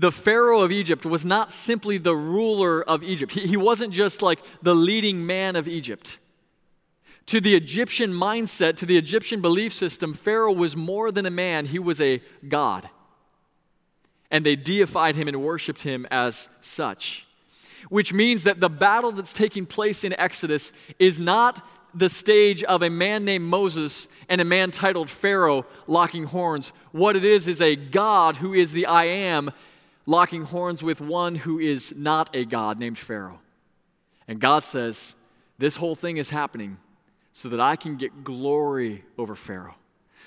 The 0.00 0.10
Pharaoh 0.10 0.62
of 0.62 0.72
Egypt 0.72 1.06
was 1.06 1.24
not 1.24 1.52
simply 1.52 1.96
the 1.96 2.16
ruler 2.16 2.82
of 2.82 3.04
Egypt, 3.04 3.32
he, 3.32 3.46
he 3.46 3.56
wasn't 3.56 3.94
just 3.94 4.20
like 4.20 4.40
the 4.62 4.74
leading 4.74 5.24
man 5.24 5.54
of 5.54 5.68
Egypt. 5.68 6.18
To 7.26 7.40
the 7.40 7.54
Egyptian 7.54 8.12
mindset, 8.12 8.76
to 8.78 8.86
the 8.86 8.98
Egyptian 8.98 9.40
belief 9.40 9.72
system, 9.72 10.12
Pharaoh 10.12 10.52
was 10.52 10.76
more 10.76 11.12
than 11.12 11.24
a 11.24 11.30
man, 11.30 11.66
he 11.66 11.78
was 11.78 12.00
a 12.00 12.20
god. 12.48 12.90
And 14.34 14.44
they 14.44 14.56
deified 14.56 15.14
him 15.14 15.28
and 15.28 15.40
worshiped 15.40 15.84
him 15.84 16.08
as 16.10 16.48
such. 16.60 17.24
Which 17.88 18.12
means 18.12 18.42
that 18.42 18.58
the 18.58 18.68
battle 18.68 19.12
that's 19.12 19.32
taking 19.32 19.64
place 19.64 20.02
in 20.02 20.12
Exodus 20.18 20.72
is 20.98 21.20
not 21.20 21.64
the 21.94 22.10
stage 22.10 22.64
of 22.64 22.82
a 22.82 22.90
man 22.90 23.24
named 23.24 23.44
Moses 23.44 24.08
and 24.28 24.40
a 24.40 24.44
man 24.44 24.72
titled 24.72 25.08
Pharaoh 25.08 25.64
locking 25.86 26.24
horns. 26.24 26.72
What 26.90 27.14
it 27.14 27.24
is 27.24 27.46
is 27.46 27.60
a 27.60 27.76
God 27.76 28.34
who 28.36 28.52
is 28.52 28.72
the 28.72 28.86
I 28.86 29.04
am 29.04 29.52
locking 30.04 30.42
horns 30.42 30.82
with 30.82 31.00
one 31.00 31.36
who 31.36 31.60
is 31.60 31.94
not 31.96 32.34
a 32.34 32.44
God 32.44 32.80
named 32.80 32.98
Pharaoh. 32.98 33.38
And 34.26 34.40
God 34.40 34.64
says, 34.64 35.14
This 35.58 35.76
whole 35.76 35.94
thing 35.94 36.16
is 36.16 36.30
happening 36.30 36.78
so 37.32 37.48
that 37.50 37.60
I 37.60 37.76
can 37.76 37.96
get 37.96 38.24
glory 38.24 39.04
over 39.16 39.36
Pharaoh. 39.36 39.76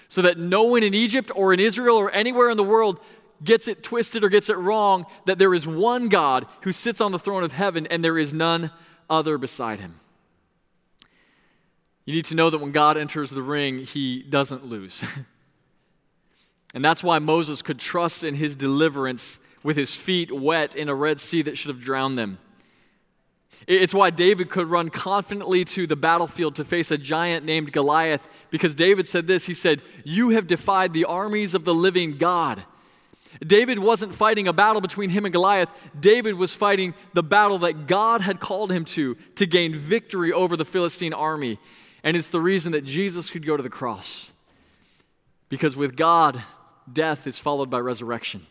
So 0.08 0.22
that 0.22 0.38
no 0.38 0.64
one 0.64 0.84
in 0.84 0.94
Egypt 0.94 1.32
or 1.36 1.54
in 1.54 1.60
Israel 1.60 1.98
or 1.98 2.12
anywhere 2.12 2.50
in 2.50 2.58
the 2.58 2.64
world 2.64 3.00
gets 3.44 3.68
it 3.68 3.84
twisted 3.84 4.24
or 4.24 4.30
gets 4.30 4.50
it 4.50 4.58
wrong 4.58 5.06
that 5.26 5.38
there 5.38 5.54
is 5.54 5.68
one 5.68 6.10
God 6.10 6.46
who 6.62 6.72
sits 6.72 7.02
on 7.02 7.12
the 7.12 7.20
throne 7.20 7.44
of 7.44 7.52
heaven 7.52 7.88
and 7.88 8.04
there 8.04 8.18
is 8.18 8.34
none 8.34 8.72
other 9.10 9.38
beside 9.38 9.80
him. 9.80 10.00
You 12.06 12.14
need 12.14 12.26
to 12.26 12.36
know 12.36 12.50
that 12.50 12.60
when 12.60 12.72
God 12.72 12.98
enters 12.98 13.32
the 13.32 13.42
ring, 13.42 13.80
he 13.80 14.24
doesn't 14.24 14.66
lose. 14.66 15.04
and 16.74 16.84
that's 16.84 17.04
why 17.04 17.20
Moses 17.20 17.62
could 17.62 17.80
trust 17.80 18.24
in 18.24 18.36
his 18.36 18.56
deliverance 18.56 19.40
with 19.62 19.76
his 19.76 19.96
feet 19.96 20.32
wet 20.32 20.76
in 20.76 20.88
a 20.88 20.96
Red 20.96 21.20
Sea 21.20 21.42
that 21.44 21.58
should 21.58 21.70
have 21.70 21.84
drowned 21.84 22.18
them. 22.18 22.40
It's 23.68 23.94
why 23.94 24.12
David 24.12 24.50
could 24.50 24.68
run 24.68 24.90
confidently 24.90 25.66
to 25.66 25.86
the 25.86 25.98
battlefield 25.98 26.56
to 26.56 26.64
face 26.64 26.92
a 26.92 26.98
giant 26.98 27.46
named 27.46 27.74
Goliath, 27.74 28.30
because 28.50 28.76
David 28.76 29.10
said 29.10 29.28
this 29.28 29.46
He 29.46 29.54
said, 29.54 29.82
You 30.06 30.30
have 30.30 30.48
defied 30.48 30.94
the 30.94 31.06
armies 31.06 31.54
of 31.54 31.66
the 31.66 31.74
living 31.74 32.18
God. 32.18 32.64
David 33.46 33.80
wasn't 33.80 34.14
fighting 34.14 34.48
a 34.48 34.54
battle 34.54 34.82
between 34.82 35.10
him 35.10 35.26
and 35.26 35.34
Goliath. 35.34 35.70
David 36.00 36.36
was 36.36 36.56
fighting 36.56 36.94
the 37.14 37.24
battle 37.24 37.60
that 37.60 37.88
God 37.88 38.22
had 38.22 38.40
called 38.40 38.72
him 38.72 38.86
to, 38.86 39.16
to 39.36 39.46
gain 39.46 39.74
victory 39.76 40.32
over 40.32 40.58
the 40.58 40.66
Philistine 40.66 41.14
army. 41.14 41.60
And 42.04 42.18
it's 42.18 42.30
the 42.30 42.42
reason 42.42 42.72
that 42.72 42.86
Jesus 42.86 43.30
could 43.30 43.46
go 43.46 43.58
to 43.58 43.64
the 43.64 43.70
cross. 43.70 44.34
Because 45.50 45.76
with 45.78 45.96
God, 45.96 46.42
death 46.92 47.28
is 47.28 47.40
followed 47.40 47.70
by 47.70 47.80
resurrection, 47.80 48.46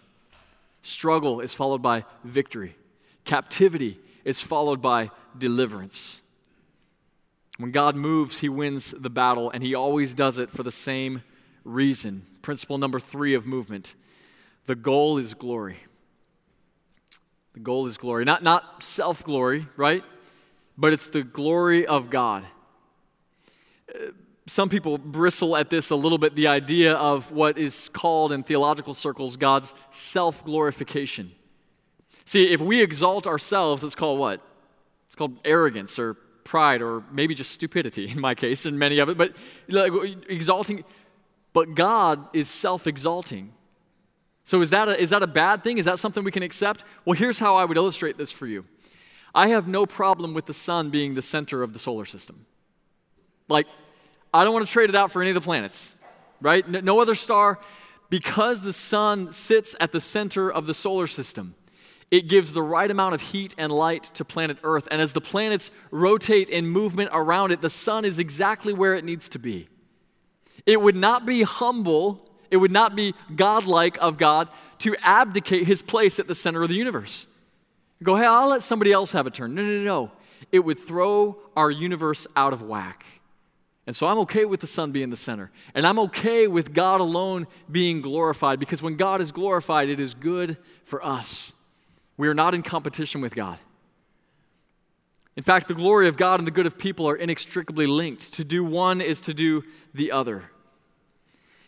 struggle 0.82 1.40
is 1.40 1.54
followed 1.54 1.82
by 1.82 2.04
victory, 2.24 2.76
captivity 3.24 3.98
is 4.24 4.40
followed 4.40 4.80
by 4.80 5.10
deliverance. 5.36 6.20
When 7.58 7.70
God 7.70 7.96
moves, 7.96 8.40
he 8.40 8.50
wins 8.50 8.90
the 8.90 9.08
battle, 9.08 9.50
and 9.50 9.62
he 9.62 9.74
always 9.74 10.14
does 10.14 10.36
it 10.38 10.50
for 10.50 10.62
the 10.62 10.70
same 10.70 11.22
reason. 11.64 12.26
Principle 12.42 12.76
number 12.76 13.00
three 13.00 13.32
of 13.34 13.46
movement 13.46 13.94
the 14.66 14.74
goal 14.74 15.18
is 15.18 15.34
glory. 15.34 15.78
The 17.54 17.60
goal 17.60 17.86
is 17.86 17.96
glory. 17.96 18.24
Not, 18.24 18.42
not 18.42 18.82
self 18.82 19.24
glory, 19.24 19.66
right? 19.76 20.04
But 20.76 20.92
it's 20.92 21.08
the 21.08 21.22
glory 21.22 21.86
of 21.86 22.10
God 22.10 22.44
uh, 23.94 24.10
some 24.48 24.68
people 24.68 24.96
bristle 24.96 25.56
at 25.56 25.70
this 25.70 25.90
a 25.90 25.96
little 25.96 26.18
bit 26.18 26.36
the 26.36 26.46
idea 26.46 26.94
of 26.94 27.32
what 27.32 27.58
is 27.58 27.88
called 27.88 28.32
in 28.32 28.44
theological 28.44 28.94
circles 28.94 29.36
God's 29.36 29.74
self 29.90 30.44
glorification. 30.44 31.32
See, 32.24 32.52
if 32.52 32.60
we 32.60 32.80
exalt 32.80 33.26
ourselves, 33.26 33.82
it's 33.82 33.96
called 33.96 34.20
what? 34.20 34.40
It's 35.08 35.16
called 35.16 35.38
arrogance 35.44 35.98
or 35.98 36.14
pride 36.44 36.80
or 36.80 37.02
maybe 37.10 37.34
just 37.34 37.50
stupidity 37.50 38.08
in 38.08 38.20
my 38.20 38.36
case 38.36 38.66
and 38.66 38.78
many 38.78 38.98
of 38.98 39.08
it, 39.08 39.18
but 39.18 39.34
like, 39.68 39.92
exalting. 40.28 40.84
But 41.52 41.74
God 41.74 42.28
is 42.32 42.48
self 42.48 42.86
exalting. 42.86 43.52
So 44.46 44.60
is 44.60 44.70
that, 44.70 44.88
a, 44.88 44.98
is 44.98 45.10
that 45.10 45.24
a 45.24 45.26
bad 45.26 45.64
thing? 45.64 45.76
Is 45.76 45.86
that 45.86 45.98
something 45.98 46.22
we 46.22 46.30
can 46.30 46.44
accept? 46.44 46.84
Well, 47.04 47.18
here's 47.18 47.38
how 47.38 47.56
I 47.56 47.64
would 47.64 47.76
illustrate 47.76 48.16
this 48.16 48.30
for 48.32 48.46
you 48.46 48.64
I 49.34 49.48
have 49.48 49.68
no 49.68 49.84
problem 49.84 50.32
with 50.32 50.46
the 50.46 50.54
sun 50.54 50.88
being 50.88 51.14
the 51.14 51.20
center 51.20 51.62
of 51.62 51.72
the 51.72 51.78
solar 51.78 52.06
system. 52.06 52.46
Like, 53.48 53.66
I 54.32 54.44
don't 54.44 54.54
want 54.54 54.66
to 54.66 54.72
trade 54.72 54.88
it 54.88 54.96
out 54.96 55.10
for 55.10 55.20
any 55.20 55.30
of 55.30 55.34
the 55.34 55.40
planets, 55.40 55.94
right? 56.40 56.66
No 56.66 57.00
other 57.00 57.14
star. 57.14 57.58
Because 58.08 58.60
the 58.60 58.72
sun 58.72 59.32
sits 59.32 59.74
at 59.80 59.90
the 59.90 60.00
center 60.00 60.50
of 60.50 60.66
the 60.66 60.74
solar 60.74 61.08
system, 61.08 61.56
it 62.12 62.28
gives 62.28 62.52
the 62.52 62.62
right 62.62 62.88
amount 62.88 63.16
of 63.16 63.20
heat 63.20 63.52
and 63.58 63.72
light 63.72 64.04
to 64.14 64.24
planet 64.24 64.58
Earth. 64.62 64.86
And 64.92 65.02
as 65.02 65.12
the 65.12 65.20
planets 65.20 65.72
rotate 65.90 66.48
in 66.48 66.68
movement 66.68 67.10
around 67.12 67.50
it, 67.50 67.62
the 67.62 67.70
sun 67.70 68.04
is 68.04 68.20
exactly 68.20 68.72
where 68.72 68.94
it 68.94 69.04
needs 69.04 69.28
to 69.30 69.40
be. 69.40 69.68
It 70.66 70.80
would 70.80 70.94
not 70.94 71.26
be 71.26 71.42
humble, 71.42 72.30
it 72.50 72.56
would 72.56 72.70
not 72.70 72.94
be 72.94 73.14
godlike 73.34 73.98
of 74.00 74.18
God 74.18 74.48
to 74.78 74.96
abdicate 75.02 75.66
his 75.66 75.82
place 75.82 76.18
at 76.18 76.26
the 76.26 76.34
center 76.34 76.62
of 76.62 76.68
the 76.68 76.74
universe. 76.74 77.26
Go, 78.02 78.16
hey, 78.16 78.26
I'll 78.26 78.48
let 78.48 78.62
somebody 78.62 78.92
else 78.92 79.12
have 79.12 79.26
a 79.26 79.30
turn. 79.30 79.54
No, 79.54 79.62
no, 79.62 79.78
no. 79.78 79.84
no. 79.84 80.12
It 80.52 80.60
would 80.60 80.78
throw 80.78 81.38
our 81.56 81.70
universe 81.70 82.26
out 82.36 82.52
of 82.52 82.62
whack. 82.62 83.04
And 83.86 83.94
so 83.94 84.06
I'm 84.06 84.18
okay 84.18 84.44
with 84.44 84.60
the 84.60 84.66
sun 84.66 84.90
being 84.92 85.10
the 85.10 85.16
center. 85.16 85.50
And 85.74 85.86
I'm 85.86 85.98
okay 86.00 86.46
with 86.48 86.74
God 86.74 87.00
alone 87.00 87.46
being 87.70 88.00
glorified 88.02 88.58
because 88.58 88.82
when 88.82 88.96
God 88.96 89.20
is 89.20 89.32
glorified, 89.32 89.88
it 89.88 90.00
is 90.00 90.12
good 90.14 90.56
for 90.84 91.04
us. 91.04 91.52
We 92.16 92.28
are 92.28 92.34
not 92.34 92.54
in 92.54 92.62
competition 92.62 93.20
with 93.20 93.34
God. 93.34 93.58
In 95.36 95.42
fact, 95.42 95.68
the 95.68 95.74
glory 95.74 96.08
of 96.08 96.16
God 96.16 96.40
and 96.40 96.46
the 96.46 96.52
good 96.52 96.66
of 96.66 96.78
people 96.78 97.08
are 97.08 97.16
inextricably 97.16 97.86
linked. 97.86 98.32
To 98.34 98.44
do 98.44 98.64
one 98.64 99.00
is 99.00 99.20
to 99.22 99.34
do 99.34 99.64
the 99.94 100.10
other. 100.10 100.44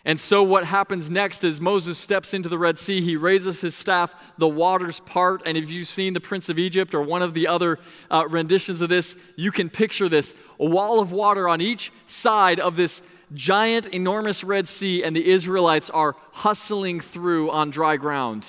And 0.05 0.19
so, 0.19 0.43
what 0.43 0.65
happens 0.65 1.11
next 1.11 1.45
is 1.45 1.61
Moses 1.61 1.99
steps 1.99 2.33
into 2.33 2.49
the 2.49 2.59
Red 2.59 2.79
Sea. 2.79 3.01
He 3.01 3.17
raises 3.17 3.61
his 3.61 3.75
staff, 3.75 4.15
the 4.39 4.49
waters 4.49 5.01
part. 5.01 5.43
And 5.45 5.59
if 5.59 5.71
you've 5.71 5.89
seen 5.89 6.15
The 6.15 6.21
Prince 6.21 6.49
of 6.49 6.59
Egypt 6.59 6.95
or 6.95 7.03
one 7.03 7.21
of 7.21 7.35
the 7.35 7.49
other 7.49 7.79
uh, 8.11 8.25
renditions 8.29 8.81
of 8.81 8.89
this, 8.89 9.17
you 9.37 9.51
can 9.51 9.69
picture 9.69 10.09
this 10.09 10.35
a 10.59 10.67
wall 10.67 11.01
of 11.01 11.13
water 11.13 11.49
on 11.49 11.61
each 11.61 11.93
side 12.07 12.61
of 12.61 12.77
this 12.77 13.03
giant, 13.35 13.89
enormous 13.89 14.43
Red 14.45 14.69
Sea, 14.69 15.03
and 15.03 15.15
the 15.15 15.29
Israelites 15.29 15.91
are 15.91 16.17
hustling 16.33 17.01
through 17.01 17.51
on 17.51 17.71
dry 17.71 17.97
ground. 17.97 18.49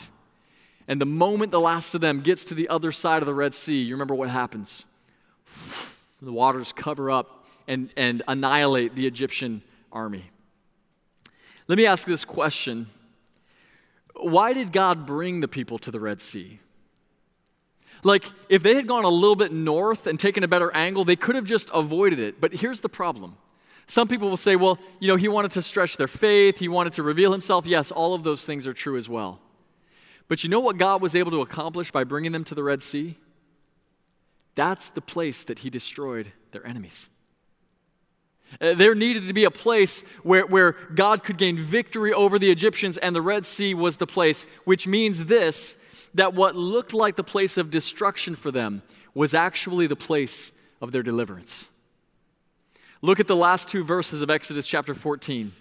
And 0.87 1.01
the 1.01 1.05
moment 1.05 1.51
the 1.51 1.59
last 1.59 1.93
of 1.93 2.01
them 2.01 2.21
gets 2.21 2.45
to 2.45 2.53
the 2.53 2.69
other 2.69 2.91
side 2.91 3.21
of 3.21 3.25
the 3.25 3.33
Red 3.33 3.53
Sea, 3.53 3.81
you 3.81 3.95
remember 3.95 4.15
what 4.15 4.29
happens? 4.29 4.85
The 6.21 6.31
waters 6.31 6.73
cover 6.73 7.11
up 7.11 7.45
and, 7.67 7.89
and 7.95 8.23
annihilate 8.27 8.95
the 8.95 9.07
Egyptian 9.07 9.61
army. 9.91 10.25
Let 11.69 11.77
me 11.77 11.85
ask 11.85 12.05
this 12.05 12.25
question 12.25 12.87
Why 14.15 14.51
did 14.51 14.73
God 14.73 15.05
bring 15.05 15.39
the 15.39 15.47
people 15.47 15.77
to 15.79 15.91
the 15.91 15.99
Red 15.99 16.19
Sea? 16.19 16.59
Like, 18.03 18.23
if 18.47 18.63
they 18.63 18.75
had 18.75 18.87
gone 18.87 19.03
a 19.03 19.09
little 19.09 19.35
bit 19.35 19.51
north 19.51 20.07
and 20.07 20.17
taken 20.17 20.43
a 20.43 20.47
better 20.47 20.73
angle, 20.73 21.03
they 21.03 21.17
could 21.17 21.35
have 21.35 21.43
just 21.43 21.69
avoided 21.73 22.19
it. 22.19 22.39
But 22.39 22.53
here's 22.53 22.79
the 22.79 22.87
problem. 22.87 23.35
Some 23.87 24.07
people 24.07 24.29
will 24.29 24.37
say, 24.37 24.55
well, 24.55 24.79
you 24.99 25.09
know, 25.09 25.17
he 25.17 25.27
wanted 25.27 25.51
to 25.51 25.61
stretch 25.61 25.97
their 25.97 26.07
faith, 26.07 26.59
he 26.59 26.69
wanted 26.69 26.93
to 26.93 27.03
reveal 27.03 27.31
himself. 27.33 27.65
Yes, 27.65 27.91
all 27.91 28.13
of 28.13 28.23
those 28.23 28.45
things 28.45 28.65
are 28.65 28.73
true 28.73 28.95
as 28.95 29.09
well. 29.09 29.41
But 30.29 30.43
you 30.43 30.49
know 30.49 30.61
what 30.61 30.77
God 30.77 31.01
was 31.01 31.13
able 31.13 31.31
to 31.31 31.41
accomplish 31.41 31.91
by 31.91 32.05
bringing 32.05 32.31
them 32.31 32.45
to 32.45 32.55
the 32.55 32.63
Red 32.63 32.81
Sea? 32.81 33.17
That's 34.55 34.89
the 34.89 35.01
place 35.01 35.43
that 35.43 35.59
he 35.59 35.69
destroyed 35.69 36.31
their 36.51 36.65
enemies. 36.65 37.09
Uh, 38.59 38.73
there 38.73 38.95
needed 38.95 39.27
to 39.27 39.33
be 39.33 39.45
a 39.45 39.51
place 39.51 40.01
where, 40.23 40.45
where 40.45 40.73
God 40.93 41.23
could 41.23 41.37
gain 41.37 41.57
victory 41.57 42.13
over 42.13 42.39
the 42.39 42.51
Egyptians, 42.51 42.97
and 42.97 43.15
the 43.15 43.21
Red 43.21 43.45
Sea 43.45 43.73
was 43.73 43.97
the 43.97 44.07
place, 44.07 44.45
which 44.65 44.87
means 44.87 45.25
this 45.25 45.75
that 46.15 46.33
what 46.33 46.55
looked 46.55 46.93
like 46.93 47.15
the 47.15 47.23
place 47.23 47.57
of 47.57 47.69
destruction 47.69 48.35
for 48.35 48.51
them 48.51 48.81
was 49.13 49.35
actually 49.35 49.85
the 49.85 49.95
place 49.95 50.51
of 50.81 50.91
their 50.91 51.03
deliverance. 51.03 51.69
Look 53.01 53.19
at 53.19 53.27
the 53.27 53.35
last 53.35 53.69
two 53.69 53.83
verses 53.83 54.21
of 54.21 54.29
Exodus 54.29 54.67
chapter 54.67 54.93
14. 54.93 55.53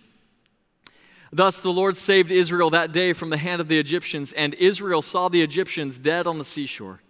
Thus 1.30 1.60
the 1.60 1.72
Lord 1.72 1.96
saved 1.96 2.32
Israel 2.32 2.70
that 2.70 2.92
day 2.92 3.12
from 3.12 3.30
the 3.30 3.36
hand 3.36 3.60
of 3.60 3.68
the 3.68 3.78
Egyptians, 3.78 4.32
and 4.32 4.54
Israel 4.54 5.02
saw 5.02 5.28
the 5.28 5.42
Egyptians 5.42 5.98
dead 5.98 6.26
on 6.26 6.38
the 6.38 6.44
seashore. 6.44 7.00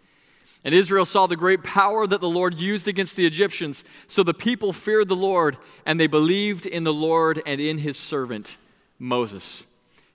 And 0.64 0.74
Israel 0.74 1.04
saw 1.04 1.26
the 1.26 1.36
great 1.36 1.62
power 1.62 2.06
that 2.06 2.20
the 2.20 2.28
Lord 2.28 2.58
used 2.58 2.88
against 2.88 3.16
the 3.16 3.26
Egyptians. 3.26 3.84
So 4.06 4.22
the 4.22 4.34
people 4.34 4.72
feared 4.72 5.08
the 5.08 5.16
Lord, 5.16 5.56
and 5.86 5.98
they 5.98 6.08
believed 6.08 6.66
in 6.66 6.84
the 6.84 6.92
Lord 6.92 7.40
and 7.46 7.60
in 7.60 7.78
his 7.78 7.96
servant, 7.96 8.58
Moses. 8.98 9.66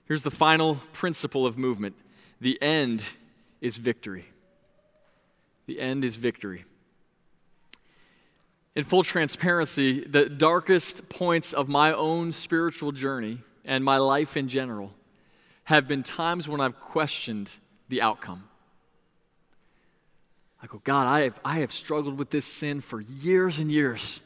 Here's 0.06 0.22
the 0.22 0.30
final 0.30 0.80
principle 0.92 1.46
of 1.46 1.56
movement 1.56 1.96
the 2.40 2.60
end 2.60 3.04
is 3.60 3.78
victory. 3.78 4.26
The 5.66 5.80
end 5.80 6.04
is 6.04 6.16
victory. 6.16 6.66
In 8.76 8.84
full 8.84 9.02
transparency, 9.02 10.00
the 10.00 10.28
darkest 10.28 11.08
points 11.08 11.52
of 11.52 11.68
my 11.68 11.92
own 11.92 12.32
spiritual 12.32 12.92
journey 12.92 13.38
and 13.64 13.84
my 13.84 13.96
life 13.96 14.36
in 14.36 14.48
general 14.48 14.92
have 15.64 15.88
been 15.88 16.02
times 16.02 16.48
when 16.48 16.60
I've 16.60 16.78
questioned 16.80 17.56
the 17.88 18.02
outcome. 18.02 18.44
I 20.64 20.66
go, 20.66 20.80
God, 20.82 21.06
I 21.06 21.24
have, 21.24 21.38
I 21.44 21.58
have 21.58 21.74
struggled 21.74 22.18
with 22.18 22.30
this 22.30 22.46
sin 22.46 22.80
for 22.80 22.98
years 22.98 23.58
and 23.58 23.70
years. 23.70 24.22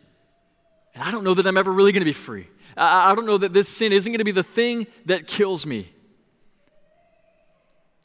And 0.94 1.02
I 1.02 1.10
don't 1.10 1.24
know 1.24 1.34
that 1.34 1.44
I'm 1.44 1.56
ever 1.56 1.72
really 1.72 1.90
going 1.90 2.02
to 2.02 2.04
be 2.04 2.12
free. 2.12 2.46
I, 2.76 3.10
I 3.10 3.14
don't 3.16 3.26
know 3.26 3.38
that 3.38 3.52
this 3.52 3.68
sin 3.68 3.92
isn't 3.92 4.12
going 4.12 4.20
to 4.20 4.24
be 4.24 4.30
the 4.30 4.44
thing 4.44 4.86
that 5.06 5.26
kills 5.26 5.66
me. 5.66 5.92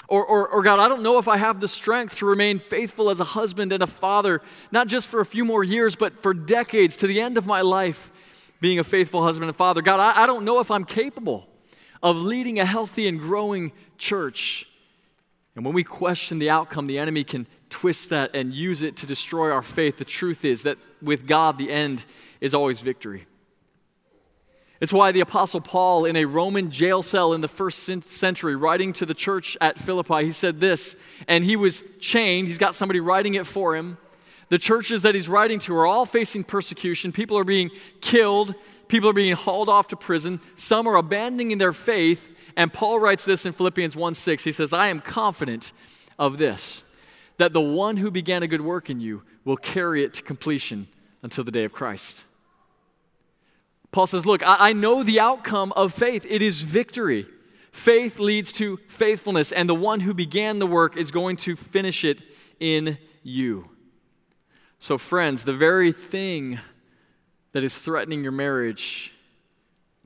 Or, 0.07 0.25
or, 0.25 0.49
or, 0.49 0.63
God, 0.63 0.79
I 0.79 0.87
don't 0.87 1.03
know 1.03 1.19
if 1.19 1.27
I 1.27 1.37
have 1.37 1.59
the 1.59 1.67
strength 1.67 2.17
to 2.17 2.25
remain 2.25 2.57
faithful 2.57 3.11
as 3.11 3.19
a 3.19 3.23
husband 3.23 3.71
and 3.71 3.83
a 3.83 3.87
father, 3.87 4.41
not 4.71 4.87
just 4.87 5.09
for 5.09 5.19
a 5.21 5.25
few 5.27 5.45
more 5.45 5.63
years, 5.63 5.95
but 5.95 6.19
for 6.19 6.33
decades 6.33 6.97
to 6.97 7.07
the 7.07 7.21
end 7.21 7.37
of 7.37 7.45
my 7.45 7.61
life, 7.61 8.11
being 8.59 8.79
a 8.79 8.83
faithful 8.83 9.21
husband 9.21 9.47
and 9.47 9.55
father. 9.55 9.83
God, 9.83 9.99
I, 9.99 10.23
I 10.23 10.25
don't 10.25 10.43
know 10.43 10.59
if 10.59 10.71
I'm 10.71 10.85
capable 10.85 11.47
of 12.01 12.17
leading 12.17 12.59
a 12.59 12.65
healthy 12.65 13.07
and 13.07 13.19
growing 13.19 13.73
church. 13.99 14.67
And 15.55 15.63
when 15.63 15.73
we 15.73 15.83
question 15.83 16.39
the 16.39 16.49
outcome, 16.49 16.87
the 16.87 16.97
enemy 16.97 17.23
can 17.23 17.45
twist 17.69 18.09
that 18.09 18.35
and 18.35 18.53
use 18.53 18.81
it 18.81 18.97
to 18.97 19.05
destroy 19.05 19.51
our 19.51 19.61
faith. 19.61 19.97
The 19.97 20.05
truth 20.05 20.45
is 20.45 20.63
that 20.63 20.77
with 21.01 21.27
God, 21.27 21.57
the 21.57 21.71
end 21.71 22.05
is 22.41 22.53
always 22.53 22.81
victory. 22.81 23.27
It's 24.81 24.91
why 24.91 25.11
the 25.11 25.21
Apostle 25.21 25.61
Paul, 25.61 26.05
in 26.05 26.15
a 26.15 26.25
Roman 26.25 26.69
jail 26.69 27.03
cell 27.03 27.33
in 27.33 27.41
the 27.41 27.47
first 27.47 27.83
century, 27.83 28.55
writing 28.55 28.91
to 28.93 29.05
the 29.05 29.13
church 29.13 29.55
at 29.61 29.79
Philippi, 29.79 30.25
he 30.25 30.31
said 30.31 30.59
this, 30.59 30.95
and 31.27 31.43
he 31.43 31.55
was 31.55 31.83
chained. 31.99 32.47
He's 32.47 32.57
got 32.57 32.75
somebody 32.75 32.99
writing 32.99 33.35
it 33.35 33.47
for 33.47 33.75
him. 33.75 33.97
The 34.49 34.57
churches 34.57 35.03
that 35.03 35.15
he's 35.15 35.29
writing 35.29 35.59
to 35.59 35.75
are 35.75 35.87
all 35.87 36.05
facing 36.05 36.43
persecution. 36.43 37.11
People 37.11 37.37
are 37.37 37.45
being 37.45 37.71
killed, 38.01 38.55
people 38.87 39.09
are 39.09 39.13
being 39.13 39.35
hauled 39.35 39.69
off 39.69 39.87
to 39.89 39.95
prison, 39.95 40.41
some 40.55 40.85
are 40.85 40.95
abandoning 40.95 41.57
their 41.59 41.73
faith. 41.73 42.35
And 42.55 42.71
Paul 42.71 42.99
writes 42.99 43.25
this 43.25 43.45
in 43.45 43.51
Philippians 43.51 43.95
1 43.95 44.13
6. 44.13 44.43
He 44.43 44.51
says, 44.51 44.73
I 44.73 44.87
am 44.87 44.99
confident 44.99 45.73
of 46.19 46.37
this, 46.37 46.83
that 47.37 47.53
the 47.53 47.61
one 47.61 47.97
who 47.97 48.11
began 48.11 48.43
a 48.43 48.47
good 48.47 48.61
work 48.61 48.89
in 48.89 48.99
you 48.99 49.23
will 49.45 49.57
carry 49.57 50.03
it 50.03 50.13
to 50.15 50.23
completion 50.23 50.87
until 51.21 51.43
the 51.43 51.51
day 51.51 51.63
of 51.63 51.73
Christ. 51.73 52.25
Paul 53.91 54.07
says, 54.07 54.25
Look, 54.25 54.43
I, 54.43 54.69
I 54.69 54.73
know 54.73 55.03
the 55.03 55.19
outcome 55.19 55.71
of 55.75 55.93
faith, 55.93 56.25
it 56.29 56.41
is 56.41 56.61
victory. 56.61 57.27
Faith 57.71 58.19
leads 58.19 58.53
to 58.53 58.77
faithfulness, 58.87 59.51
and 59.51 59.67
the 59.67 59.75
one 59.75 60.01
who 60.01 60.13
began 60.13 60.59
the 60.59 60.67
work 60.67 60.95
is 60.95 61.09
going 61.09 61.37
to 61.37 61.55
finish 61.55 62.03
it 62.03 62.21
in 62.59 62.99
you. 63.23 63.69
So, 64.77 64.97
friends, 64.97 65.43
the 65.43 65.53
very 65.53 65.91
thing 65.91 66.59
that 67.53 67.63
is 67.63 67.77
threatening 67.79 68.21
your 68.21 68.31
marriage, 68.31 69.12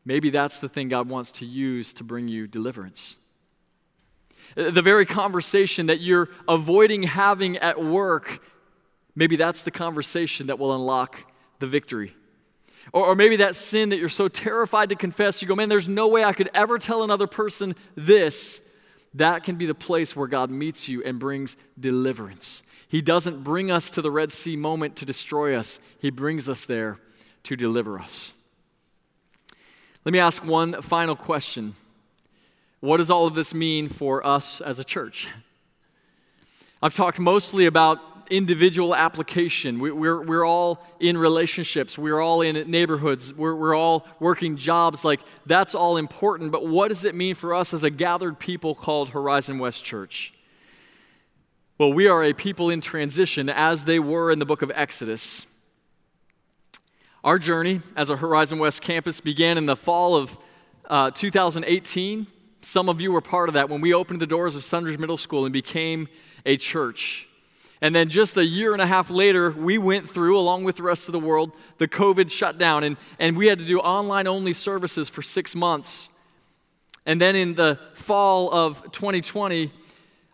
maybe 0.08 0.30
that's 0.30 0.58
the 0.58 0.70
thing 0.70 0.88
God 0.88 1.10
wants 1.10 1.34
to 1.34 1.46
use 1.46 1.94
to 1.96 2.04
bring 2.06 2.30
you 2.30 2.48
deliverance. 2.48 3.18
The 4.56 4.82
very 4.82 5.06
conversation 5.06 5.88
that 5.88 6.00
you're 6.00 6.30
avoiding 6.48 7.04
having 7.04 7.58
at 7.58 7.84
work, 7.84 8.42
maybe 9.16 9.36
that's 9.36 9.64
the 9.64 9.72
conversation 9.72 10.48
that 10.48 10.58
will 10.58 10.74
unlock 10.74 11.30
the 11.60 11.68
victory. 11.68 12.16
Or, 12.94 13.08
or, 13.08 13.16
maybe 13.16 13.36
that 13.38 13.58
sin 13.58 13.90
that 13.90 13.98
you're 13.98 14.08
so 14.08 14.30
terrified 14.30 14.90
to 14.90 14.96
confess, 14.96 15.42
you 15.42 15.48
go, 15.48 15.56
man, 15.56 15.68
there's 15.68 15.90
no 15.90 16.08
way 16.08 16.24
I 16.24 16.32
could 16.32 16.50
ever 16.54 16.80
tell 16.80 17.04
another 17.04 17.28
person 17.28 17.76
this. 17.96 18.62
That 19.16 19.44
can 19.44 19.58
be 19.58 19.66
the 19.66 19.76
place 19.76 20.16
where 20.16 20.28
God 20.28 20.50
meets 20.50 20.88
you 20.88 21.04
and 21.04 21.20
brings 21.20 21.58
deliverance. 21.78 22.64
He 22.88 23.02
doesn't 23.02 23.44
bring 23.44 23.72
us 23.72 23.90
to 23.92 24.02
the 24.02 24.12
Red 24.12 24.32
Sea 24.32 24.56
moment 24.56 24.96
to 24.98 25.06
destroy 25.06 25.54
us, 25.54 25.82
He 26.00 26.12
brings 26.12 26.48
us 26.48 26.64
there 26.64 26.98
to 27.44 27.58
deliver 27.58 28.00
us. 28.00 28.32
Let 30.08 30.14
me 30.14 30.20
ask 30.20 30.42
one 30.46 30.82
final 30.82 31.18
question 31.18 31.76
What 32.80 32.96
does 32.96 33.12
all 33.12 33.28
of 33.28 33.34
this 33.34 33.54
mean 33.54 33.90
for 33.90 34.26
us 34.26 34.62
as 34.62 34.80
a 34.80 34.86
church? 34.86 35.28
I've 36.82 36.94
talked 36.94 37.20
mostly 37.20 37.66
about 37.66 38.00
individual 38.30 38.96
application. 38.96 39.80
We, 39.82 39.90
are 39.90 39.96
we're, 39.96 40.24
we're 40.24 40.46
all 40.48 40.82
in 41.02 41.18
relationships, 41.18 41.98
we're 42.00 42.22
all 42.22 42.40
in 42.40 42.72
neighborhoods, 42.72 43.34
we're, 43.34 43.54
we're 43.54 43.76
all 43.76 44.08
working 44.22 44.56
jobs. 44.56 45.04
Like, 45.04 45.20
that's 45.46 45.76
all 45.76 45.98
important. 45.98 46.54
But 46.54 46.66
what 46.66 46.88
does 46.88 47.04
it 47.04 47.14
mean 47.14 47.36
for 47.36 47.54
us 47.54 47.74
as 47.74 47.84
a 47.84 47.90
gathered 47.90 48.40
people 48.40 48.76
called 48.76 49.10
Horizon 49.10 49.60
West 49.60 49.84
Church? 49.84 50.34
Well, 51.78 51.92
we 51.92 52.08
are 52.08 52.24
a 52.24 52.32
people 52.32 52.70
in 52.70 52.80
transition 52.80 53.50
as 53.50 53.84
they 53.84 54.00
were 54.00 54.32
in 54.32 54.40
the 54.40 54.46
book 54.46 54.62
of 54.62 54.72
Exodus. 54.74 55.46
Our 57.28 57.38
journey 57.38 57.82
as 57.98 58.10
a 58.10 58.16
Horizon 58.16 58.58
West 58.58 58.82
campus 58.82 59.20
began 59.20 59.58
in 59.58 59.66
the 59.66 59.76
fall 59.76 60.16
of 60.16 60.38
uh, 60.90 61.12
2018. 61.12 62.26
Some 62.62 62.88
of 62.88 63.02
you 63.02 63.12
were 63.12 63.20
part 63.20 63.50
of 63.50 63.54
that 63.56 63.68
when 63.68 63.82
we 63.82 63.94
opened 63.94 64.22
the 64.22 64.26
doors 64.26 64.56
of 64.56 64.62
SunRidge 64.62 64.98
Middle 64.98 65.18
School 65.18 65.44
and 65.44 65.52
became 65.52 66.08
a 66.46 66.56
church. 66.56 67.28
And 67.82 67.94
then 67.94 68.08
just 68.08 68.38
a 68.38 68.46
year 68.46 68.72
and 68.72 68.82
a 68.82 68.88
half 68.88 69.10
later, 69.10 69.52
we 69.52 69.78
went 69.78 70.10
through, 70.10 70.40
along 70.40 70.64
with 70.64 70.78
the 70.78 70.84
rest 70.84 71.10
of 71.10 71.12
the 71.12 71.20
world, 71.20 71.52
the 71.80 71.88
COVID 71.90 72.32
shutdown. 72.32 72.86
And, 72.86 72.96
and 73.20 73.36
we 73.36 73.48
had 73.48 73.60
to 73.60 73.66
do 73.66 73.80
online 73.80 74.26
only 74.26 74.54
services 74.54 75.10
for 75.10 75.22
six 75.22 75.54
months. 75.54 76.10
And 77.06 77.20
then 77.20 77.36
in 77.36 77.56
the 77.56 77.78
fall 77.94 78.50
of 78.54 78.90
2020, 78.94 79.70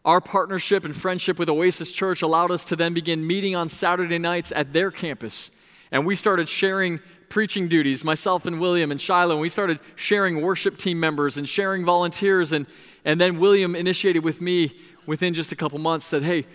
our 0.06 0.21
partnership 0.21 0.86
and 0.86 0.95
friendship 0.95 1.39
with 1.39 1.49
Oasis 1.49 1.91
Church 1.91 2.21
allowed 2.21 2.51
us 2.51 2.63
to 2.65 2.75
then 2.75 2.93
begin 2.93 3.25
meeting 3.25 3.56
on 3.56 3.67
Saturday 3.67 4.19
nights 4.19 4.53
at 4.56 4.73
their 4.73 4.91
campus. 4.91 5.49
And 5.93 6.08
we 6.08 6.15
started 6.15 6.49
sharing 6.49 6.99
preaching 7.29 7.67
duties, 7.67 8.03
myself 8.03 8.47
and 8.47 8.60
William 8.60 8.91
and 8.91 8.99
Shiloh. 8.99 9.34
And 9.34 9.41
we 9.41 9.47
started 9.47 9.79
sharing 9.95 10.41
worship 10.41 10.75
team 10.75 10.99
members 10.99 11.38
and 11.38 11.47
sharing 11.47 11.86
volunteers. 11.86 12.51
And, 12.51 12.65
and 13.06 13.21
then 13.21 13.38
William 13.38 13.75
initiated 13.75 14.23
with 14.23 14.41
me 14.41 14.75
within 15.06 15.36
just 15.36 15.51
a 15.51 15.56
couple 15.56 15.77
months, 15.77 16.08
said, 16.08 16.23
Hey, 16.23 16.47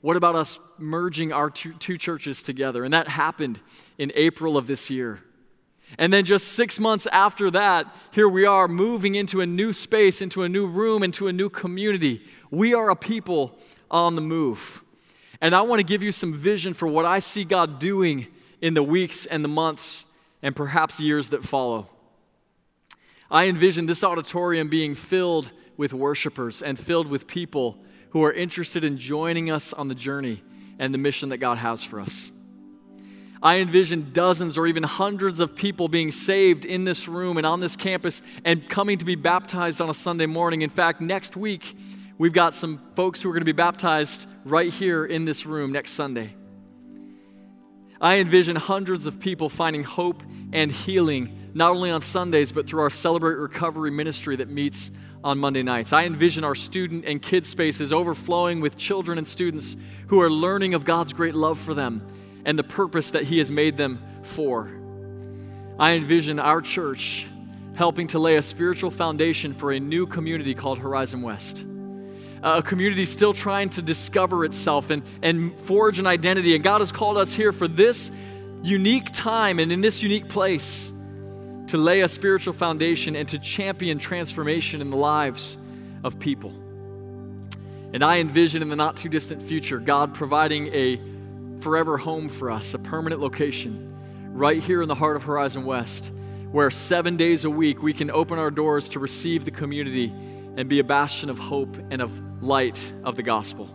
what 0.00 0.16
about 0.16 0.34
us 0.34 0.58
merging 0.78 1.30
our 1.30 1.50
two, 1.50 1.74
two 1.74 1.98
churches 1.98 2.42
together? 2.42 2.84
And 2.84 2.94
that 2.94 3.06
happened 3.06 3.60
in 3.98 4.12
April 4.14 4.56
of 4.56 4.66
this 4.66 4.90
year. 4.90 5.20
And 5.98 6.10
then 6.10 6.24
just 6.24 6.52
six 6.52 6.80
months 6.80 7.06
after 7.12 7.50
that, 7.50 7.86
here 8.12 8.28
we 8.28 8.46
are 8.46 8.66
moving 8.66 9.14
into 9.14 9.42
a 9.42 9.46
new 9.46 9.74
space, 9.74 10.22
into 10.22 10.42
a 10.42 10.48
new 10.48 10.66
room, 10.66 11.02
into 11.02 11.28
a 11.28 11.32
new 11.34 11.50
community. 11.50 12.22
We 12.50 12.72
are 12.72 12.88
a 12.88 12.96
people 12.96 13.58
on 13.90 14.14
the 14.14 14.22
move. 14.22 14.82
And 15.42 15.54
I 15.54 15.60
want 15.60 15.80
to 15.80 15.86
give 15.86 16.02
you 16.02 16.12
some 16.12 16.32
vision 16.32 16.72
for 16.72 16.88
what 16.88 17.04
I 17.04 17.18
see 17.18 17.44
God 17.44 17.78
doing 17.78 18.28
in 18.60 18.74
the 18.74 18.82
weeks 18.82 19.26
and 19.26 19.44
the 19.44 19.48
months 19.48 20.06
and 20.42 20.54
perhaps 20.54 21.00
years 21.00 21.30
that 21.30 21.42
follow. 21.42 21.88
I 23.30 23.48
envision 23.48 23.86
this 23.86 24.04
auditorium 24.04 24.68
being 24.68 24.94
filled 24.94 25.52
with 25.76 25.92
worshipers 25.92 26.62
and 26.62 26.78
filled 26.78 27.08
with 27.08 27.26
people 27.26 27.78
who 28.10 28.22
are 28.24 28.32
interested 28.32 28.84
in 28.84 28.98
joining 28.98 29.50
us 29.50 29.72
on 29.72 29.88
the 29.88 29.94
journey 29.94 30.42
and 30.78 30.94
the 30.94 30.98
mission 30.98 31.30
that 31.30 31.38
God 31.38 31.58
has 31.58 31.82
for 31.82 32.00
us. 32.00 32.30
I 33.42 33.58
envision 33.58 34.12
dozens 34.12 34.56
or 34.56 34.66
even 34.66 34.82
hundreds 34.82 35.40
of 35.40 35.54
people 35.54 35.88
being 35.88 36.10
saved 36.10 36.64
in 36.64 36.84
this 36.84 37.06
room 37.06 37.36
and 37.36 37.46
on 37.46 37.60
this 37.60 37.76
campus 37.76 38.22
and 38.44 38.68
coming 38.68 38.98
to 38.98 39.04
be 39.04 39.14
baptized 39.14 39.80
on 39.80 39.90
a 39.90 39.94
Sunday 39.94 40.26
morning. 40.26 40.62
In 40.62 40.70
fact, 40.70 41.00
next 41.00 41.36
week, 41.36 41.76
we've 42.18 42.32
got 42.32 42.54
some 42.54 42.80
folks 42.94 43.20
who 43.20 43.28
are 43.28 43.32
going 43.32 43.42
to 43.42 43.44
be 43.44 43.52
baptized 43.52 44.26
right 44.44 44.72
here 44.72 45.04
in 45.04 45.26
this 45.26 45.44
room 45.44 45.72
next 45.72 45.92
Sunday. 45.92 46.35
I 48.00 48.16
envision 48.18 48.56
hundreds 48.56 49.06
of 49.06 49.20
people 49.20 49.48
finding 49.48 49.84
hope 49.84 50.22
and 50.52 50.70
healing, 50.70 51.50
not 51.54 51.70
only 51.70 51.90
on 51.90 52.00
Sundays, 52.00 52.52
but 52.52 52.66
through 52.66 52.82
our 52.82 52.90
Celebrate 52.90 53.36
Recovery 53.36 53.90
ministry 53.90 54.36
that 54.36 54.48
meets 54.48 54.90
on 55.24 55.38
Monday 55.38 55.62
nights. 55.62 55.92
I 55.92 56.04
envision 56.04 56.44
our 56.44 56.54
student 56.54 57.04
and 57.06 57.20
kid 57.20 57.46
spaces 57.46 57.92
overflowing 57.92 58.60
with 58.60 58.76
children 58.76 59.18
and 59.18 59.26
students 59.26 59.76
who 60.08 60.20
are 60.20 60.30
learning 60.30 60.74
of 60.74 60.84
God's 60.84 61.12
great 61.12 61.34
love 61.34 61.58
for 61.58 61.74
them 61.74 62.06
and 62.44 62.58
the 62.58 62.64
purpose 62.64 63.10
that 63.10 63.24
He 63.24 63.38
has 63.38 63.50
made 63.50 63.76
them 63.76 64.02
for. 64.22 64.70
I 65.78 65.92
envision 65.92 66.38
our 66.38 66.60
church 66.60 67.26
helping 67.74 68.06
to 68.08 68.18
lay 68.18 68.36
a 68.36 68.42
spiritual 68.42 68.90
foundation 68.90 69.52
for 69.52 69.72
a 69.72 69.80
new 69.80 70.06
community 70.06 70.54
called 70.54 70.78
Horizon 70.78 71.22
West. 71.22 71.66
A 72.46 72.62
community 72.62 73.04
still 73.06 73.32
trying 73.32 73.70
to 73.70 73.82
discover 73.82 74.44
itself 74.44 74.90
and, 74.90 75.02
and 75.20 75.58
forge 75.58 75.98
an 75.98 76.06
identity. 76.06 76.54
And 76.54 76.62
God 76.62 76.80
has 76.80 76.92
called 76.92 77.18
us 77.18 77.32
here 77.32 77.50
for 77.50 77.66
this 77.66 78.12
unique 78.62 79.10
time 79.10 79.58
and 79.58 79.72
in 79.72 79.80
this 79.80 80.00
unique 80.00 80.28
place 80.28 80.92
to 81.66 81.76
lay 81.76 82.02
a 82.02 82.08
spiritual 82.08 82.52
foundation 82.52 83.16
and 83.16 83.28
to 83.30 83.40
champion 83.40 83.98
transformation 83.98 84.80
in 84.80 84.90
the 84.90 84.96
lives 84.96 85.58
of 86.04 86.20
people. 86.20 86.50
And 87.92 88.04
I 88.04 88.18
envision 88.18 88.62
in 88.62 88.68
the 88.68 88.76
not 88.76 88.96
too 88.96 89.08
distant 89.08 89.42
future 89.42 89.80
God 89.80 90.14
providing 90.14 90.68
a 90.68 91.00
forever 91.58 91.98
home 91.98 92.28
for 92.28 92.52
us, 92.52 92.74
a 92.74 92.78
permanent 92.78 93.20
location 93.20 93.92
right 94.32 94.62
here 94.62 94.82
in 94.82 94.88
the 94.88 94.94
heart 94.94 95.16
of 95.16 95.24
Horizon 95.24 95.64
West, 95.64 96.12
where 96.52 96.70
seven 96.70 97.16
days 97.16 97.44
a 97.44 97.50
week 97.50 97.82
we 97.82 97.92
can 97.92 98.08
open 98.08 98.38
our 98.38 98.52
doors 98.52 98.88
to 98.90 99.00
receive 99.00 99.44
the 99.44 99.50
community 99.50 100.14
and 100.56 100.68
be 100.68 100.78
a 100.78 100.84
bastion 100.84 101.30
of 101.30 101.38
hope 101.38 101.76
and 101.90 102.00
of 102.00 102.42
light 102.42 102.92
of 103.04 103.16
the 103.16 103.22
gospel. 103.22 103.70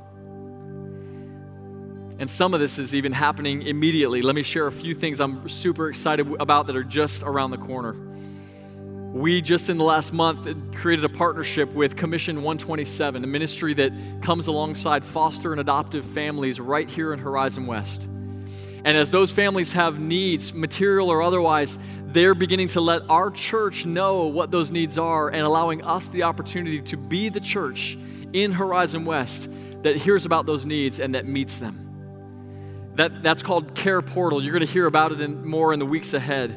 And 2.20 2.30
some 2.30 2.54
of 2.54 2.60
this 2.60 2.78
is 2.78 2.94
even 2.94 3.12
happening 3.12 3.64
immediately. 3.64 4.22
Let 4.22 4.36
me 4.36 4.44
share 4.44 4.68
a 4.68 4.72
few 4.72 4.94
things 4.94 5.20
I'm 5.20 5.50
super 5.50 5.90
excited 5.90 6.28
about 6.40 6.68
that 6.68 6.76
are 6.76 6.84
just 6.84 7.24
around 7.24 7.52
the 7.52 7.58
corner. 7.58 7.96
We 9.14 9.42
just 9.42 9.70
in 9.70 9.78
the 9.78 9.84
last 9.84 10.14
month 10.14 10.48
created 10.76 11.04
a 11.04 11.10
partnership 11.10 11.74
with 11.74 11.96
Commission 11.96 12.38
127, 12.38 13.24
a 13.24 13.28
ministry 13.28 13.74
that 13.74 13.92
comes 14.22 14.48
alongside 14.48 15.04
foster 15.04 15.52
and 15.52 15.60
adoptive 15.60 16.06
families 16.06 16.60
right 16.60 16.90
here 16.90 17.12
in 17.12 17.20
Horizon 17.20 17.66
West. 17.66 18.08
And 18.84 18.98
as 18.98 19.12
those 19.12 19.32
families 19.32 19.74
have 19.74 20.00
needs, 20.00 20.54
material 20.54 21.12
or 21.12 21.22
otherwise, 21.22 21.78
they're 22.14 22.36
beginning 22.36 22.68
to 22.70 22.82
let 22.82 23.04
our 23.10 23.32
church 23.32 23.86
know 23.86 24.26
what 24.26 24.52
those 24.52 24.72
needs 24.72 24.98
are 24.98 25.30
and 25.30 25.42
allowing 25.42 25.84
us 25.84 26.08
the 26.08 26.24
opportunity 26.24 26.82
to 26.82 26.98
be 26.98 27.30
the 27.30 27.40
church 27.40 27.98
in 28.34 28.52
Horizon 28.52 29.06
West 29.06 29.50
that 29.84 29.96
hears 29.96 30.26
about 30.26 30.46
those 30.46 30.66
needs 30.66 31.00
and 31.00 31.16
that 31.16 31.26
meets 31.26 31.58
them. 31.58 31.88
That, 32.96 33.24
that's 33.24 33.42
called 33.42 33.74
Care 33.74 34.02
Portal. 34.02 34.44
You're 34.44 34.52
going 34.52 34.66
to 34.66 34.72
hear 34.72 34.86
about 34.86 35.12
it 35.12 35.22
in, 35.22 35.46
more 35.46 35.74
in 35.74 35.80
the 35.80 35.86
weeks 35.86 36.14
ahead. 36.14 36.52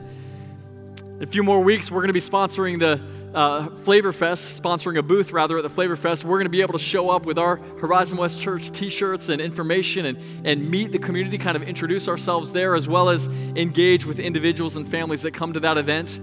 In 1.01 1.23
a 1.23 1.27
few 1.27 1.43
more 1.43 1.61
weeks, 1.61 1.91
we're 1.91 2.01
going 2.01 2.09
to 2.09 2.13
be 2.13 2.21
sponsoring 2.21 2.81
the 2.81 3.01
uh, 3.35 3.69
Flavor 3.69 4.13
Fest, 4.13 4.63
sponsoring 4.63 4.97
a 4.97 5.03
booth 5.03 5.33
rather 5.33 5.59
at 5.59 5.63
the 5.63 5.69
Flavor 5.69 5.97
Fest. 5.97 6.25
We're 6.25 6.39
going 6.39 6.47
to 6.47 6.51
be 6.51 6.63
able 6.63 6.75
to 6.75 6.79
show 6.79 7.11
up 7.11 7.27
with 7.27 7.37
our 7.37 7.57
Horizon 7.57 8.17
West 8.17 8.41
Church 8.41 8.71
t 8.71 8.89
shirts 8.89 9.29
and 9.29 9.41
information 9.41 10.07
and, 10.07 10.19
and 10.47 10.71
meet 10.71 10.93
the 10.93 10.99
community, 10.99 11.37
kind 11.37 11.57
of 11.57 11.63
introduce 11.63 12.09
ourselves 12.09 12.53
there, 12.53 12.77
as 12.77 12.87
well 12.87 13.09
as 13.09 13.27
engage 13.57 14.07
with 14.07 14.21
individuals 14.21 14.77
and 14.77 14.87
families 14.87 15.23
that 15.23 15.33
come 15.33 15.53
to 15.53 15.61
that 15.61 15.77
event. 15.77 16.21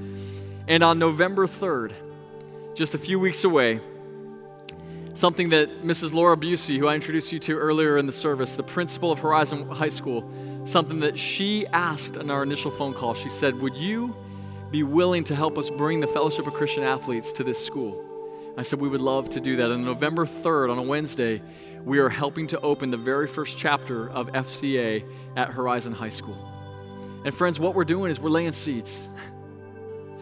And 0.67 0.83
on 0.83 0.99
November 0.99 1.47
3rd, 1.47 1.93
just 2.75 2.95
a 2.95 2.97
few 2.97 3.19
weeks 3.19 3.43
away, 3.43 3.81
something 5.13 5.49
that 5.49 5.83
Mrs. 5.83 6.13
Laura 6.13 6.37
Busey, 6.37 6.77
who 6.77 6.87
I 6.87 6.95
introduced 6.95 7.33
you 7.33 7.39
to 7.39 7.57
earlier 7.57 7.97
in 7.97 8.05
the 8.05 8.13
service, 8.13 8.55
the 8.55 8.63
principal 8.63 9.11
of 9.11 9.19
Horizon 9.19 9.69
High 9.69 9.89
School, 9.89 10.29
something 10.63 11.01
that 11.01 11.19
she 11.19 11.67
asked 11.67 12.15
in 12.15 12.31
our 12.31 12.43
initial 12.43 12.71
phone 12.71 12.93
call. 12.93 13.13
She 13.15 13.29
said, 13.29 13.59
Would 13.59 13.75
you 13.75 14.15
be 14.71 14.83
willing 14.83 15.23
to 15.25 15.35
help 15.35 15.57
us 15.57 15.69
bring 15.69 15.99
the 15.99 16.07
Fellowship 16.07 16.47
of 16.47 16.53
Christian 16.53 16.83
Athletes 16.83 17.33
to 17.33 17.43
this 17.43 17.63
school? 17.63 18.05
I 18.57 18.63
said, 18.63 18.79
We 18.79 18.87
would 18.87 19.01
love 19.01 19.29
to 19.29 19.39
do 19.39 19.57
that. 19.57 19.69
And 19.69 19.83
November 19.85 20.25
3rd, 20.25 20.71
on 20.71 20.77
a 20.77 20.81
Wednesday, 20.81 21.41
we 21.83 21.99
are 21.99 22.09
helping 22.09 22.47
to 22.47 22.59
open 22.61 22.89
the 22.89 22.97
very 22.97 23.27
first 23.27 23.57
chapter 23.57 24.09
of 24.09 24.27
FCA 24.31 25.05
at 25.35 25.49
Horizon 25.49 25.93
High 25.93 26.09
School. 26.09 26.47
And 27.25 27.33
friends, 27.33 27.59
what 27.59 27.75
we're 27.75 27.85
doing 27.85 28.11
is 28.11 28.19
we're 28.19 28.29
laying 28.29 28.53
seeds. 28.53 29.07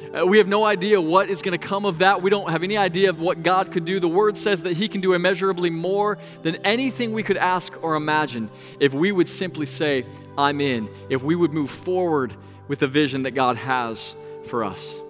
Uh, 0.10 0.26
we 0.26 0.40
have 0.40 0.48
no 0.48 0.64
idea 0.64 1.00
what 1.00 1.30
is 1.30 1.44
going 1.44 1.58
to 1.58 1.68
come 1.68 1.86
of 1.86 2.00
that. 2.00 2.24
We 2.24 2.32
don't 2.32 2.50
have 2.50 2.64
any 2.64 2.78
idea 2.78 3.12
of 3.12 3.20
what 3.20 3.44
God 3.44 3.72
could 3.72 3.86
do. 3.86 4.00
The 4.00 4.08
Word 4.08 4.40
says 4.40 4.64
that 4.64 4.74
He 4.74 4.88
can 4.88 5.02
do 5.02 5.14
immeasurably 5.14 5.70
more 5.70 6.18
than 6.42 6.56
anything 6.66 7.14
we 7.14 7.22
could 7.22 7.38
ask 7.38 7.84
or 7.84 7.96
imagine 7.96 8.50
if 8.80 8.92
we 8.92 9.12
would 9.12 9.30
simply 9.30 9.68
say, 9.68 10.08
I'm 10.36 10.62
in, 10.62 10.90
if 11.10 11.22
we 11.22 11.36
would 11.36 11.54
move 11.54 11.70
forward 11.70 12.34
with 12.68 12.80
the 12.80 12.88
vision 12.88 13.24
that 13.24 13.32
God 13.32 13.58
has 13.58 14.16
for 14.46 14.64
us. 14.64 15.02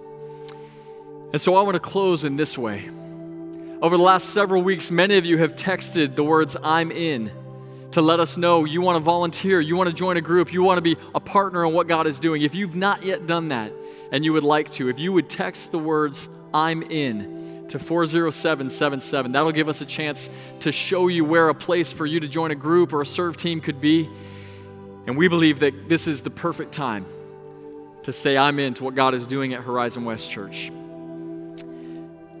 And 1.32 1.40
so 1.40 1.54
I 1.54 1.62
want 1.62 1.74
to 1.74 1.80
close 1.80 2.24
in 2.24 2.36
this 2.36 2.58
way. 2.58 2.90
Over 3.80 3.96
the 3.96 4.02
last 4.02 4.30
several 4.30 4.62
weeks, 4.62 4.90
many 4.90 5.16
of 5.16 5.24
you 5.24 5.38
have 5.38 5.54
texted 5.54 6.16
the 6.16 6.24
words, 6.24 6.56
I'm 6.62 6.90
in, 6.90 7.30
to 7.92 8.02
let 8.02 8.20
us 8.20 8.36
know 8.36 8.64
you 8.64 8.82
want 8.82 8.96
to 8.96 9.00
volunteer, 9.00 9.60
you 9.60 9.76
want 9.76 9.88
to 9.88 9.94
join 9.94 10.16
a 10.16 10.20
group, 10.20 10.52
you 10.52 10.62
want 10.62 10.78
to 10.78 10.82
be 10.82 10.96
a 11.14 11.20
partner 11.20 11.64
in 11.64 11.72
what 11.72 11.88
God 11.88 12.06
is 12.06 12.20
doing. 12.20 12.42
If 12.42 12.54
you've 12.54 12.74
not 12.74 13.04
yet 13.04 13.26
done 13.26 13.48
that 13.48 13.72
and 14.12 14.24
you 14.24 14.32
would 14.32 14.44
like 14.44 14.70
to, 14.72 14.88
if 14.88 14.98
you 14.98 15.12
would 15.12 15.30
text 15.30 15.72
the 15.72 15.78
words, 15.78 16.28
I'm 16.52 16.82
in, 16.82 17.68
to 17.68 17.78
40777, 17.78 19.32
that'll 19.32 19.52
give 19.52 19.68
us 19.68 19.80
a 19.80 19.86
chance 19.86 20.28
to 20.60 20.72
show 20.72 21.06
you 21.06 21.24
where 21.24 21.48
a 21.48 21.54
place 21.54 21.92
for 21.92 22.06
you 22.06 22.20
to 22.20 22.28
join 22.28 22.50
a 22.50 22.56
group 22.56 22.92
or 22.92 23.02
a 23.02 23.06
serve 23.06 23.36
team 23.36 23.60
could 23.60 23.80
be. 23.80 24.10
And 25.06 25.16
we 25.16 25.28
believe 25.28 25.60
that 25.60 25.88
this 25.88 26.06
is 26.06 26.22
the 26.22 26.30
perfect 26.30 26.72
time 26.72 27.06
to 28.04 28.12
say, 28.12 28.36
I'm 28.36 28.58
into 28.58 28.84
what 28.84 28.94
God 28.94 29.14
is 29.14 29.26
doing 29.26 29.54
at 29.54 29.62
Horizon 29.62 30.04
West 30.04 30.30
Church. 30.30 30.70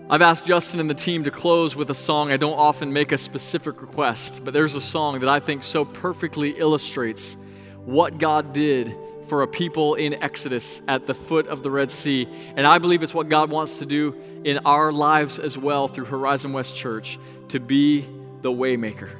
I've 0.08 0.22
asked 0.22 0.44
Justin 0.44 0.80
and 0.80 0.90
the 0.90 0.94
team 0.94 1.22
to 1.24 1.30
close 1.30 1.76
with 1.76 1.88
a 1.90 1.94
song. 1.94 2.32
I 2.32 2.36
don't 2.36 2.58
often 2.58 2.92
make 2.92 3.12
a 3.12 3.18
specific 3.18 3.80
request, 3.80 4.44
but 4.44 4.52
there's 4.52 4.74
a 4.74 4.80
song 4.80 5.20
that 5.20 5.28
I 5.28 5.38
think 5.38 5.62
so 5.62 5.84
perfectly 5.84 6.50
illustrates 6.50 7.36
what 7.84 8.18
God 8.18 8.52
did 8.52 8.92
for 9.28 9.42
a 9.42 9.46
people 9.46 9.94
in 9.94 10.14
Exodus 10.14 10.82
at 10.88 11.06
the 11.06 11.14
foot 11.14 11.46
of 11.46 11.62
the 11.62 11.70
Red 11.70 11.92
Sea. 11.92 12.26
And 12.56 12.66
I 12.66 12.78
believe 12.78 13.04
it's 13.04 13.14
what 13.14 13.28
God 13.28 13.50
wants 13.50 13.78
to 13.78 13.86
do 13.86 14.16
in 14.42 14.58
our 14.64 14.90
lives 14.90 15.38
as 15.38 15.56
well 15.56 15.86
through 15.86 16.06
Horizon 16.06 16.52
West 16.52 16.74
Church 16.74 17.16
to 17.50 17.60
be 17.60 18.00
the 18.42 18.50
waymaker, 18.50 19.10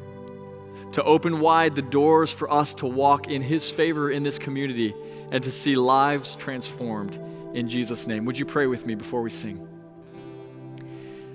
to 0.93 1.05
open 1.05 1.41
wide 1.41 1.75
the 1.75 1.83
doors 1.83 2.31
for 2.33 2.53
us 2.53 2.75
to 2.75 2.87
walk 2.87 3.29
in 3.29 3.43
His 3.43 3.71
favor 3.71 4.11
in 4.11 4.23
this 4.23 4.39
community 4.39 4.95
and 5.31 5.43
to 5.45 5.51
see 5.51 5.77
lives 5.77 6.37
transformed 6.37 7.19
in 7.55 7.69
Jesus' 7.69 8.07
name. 8.07 8.25
Would 8.25 8.39
you 8.39 8.47
pray 8.47 8.67
with 8.67 8.87
me 8.87 8.95
before 8.95 9.23
we 9.23 9.31
sing? 9.31 9.67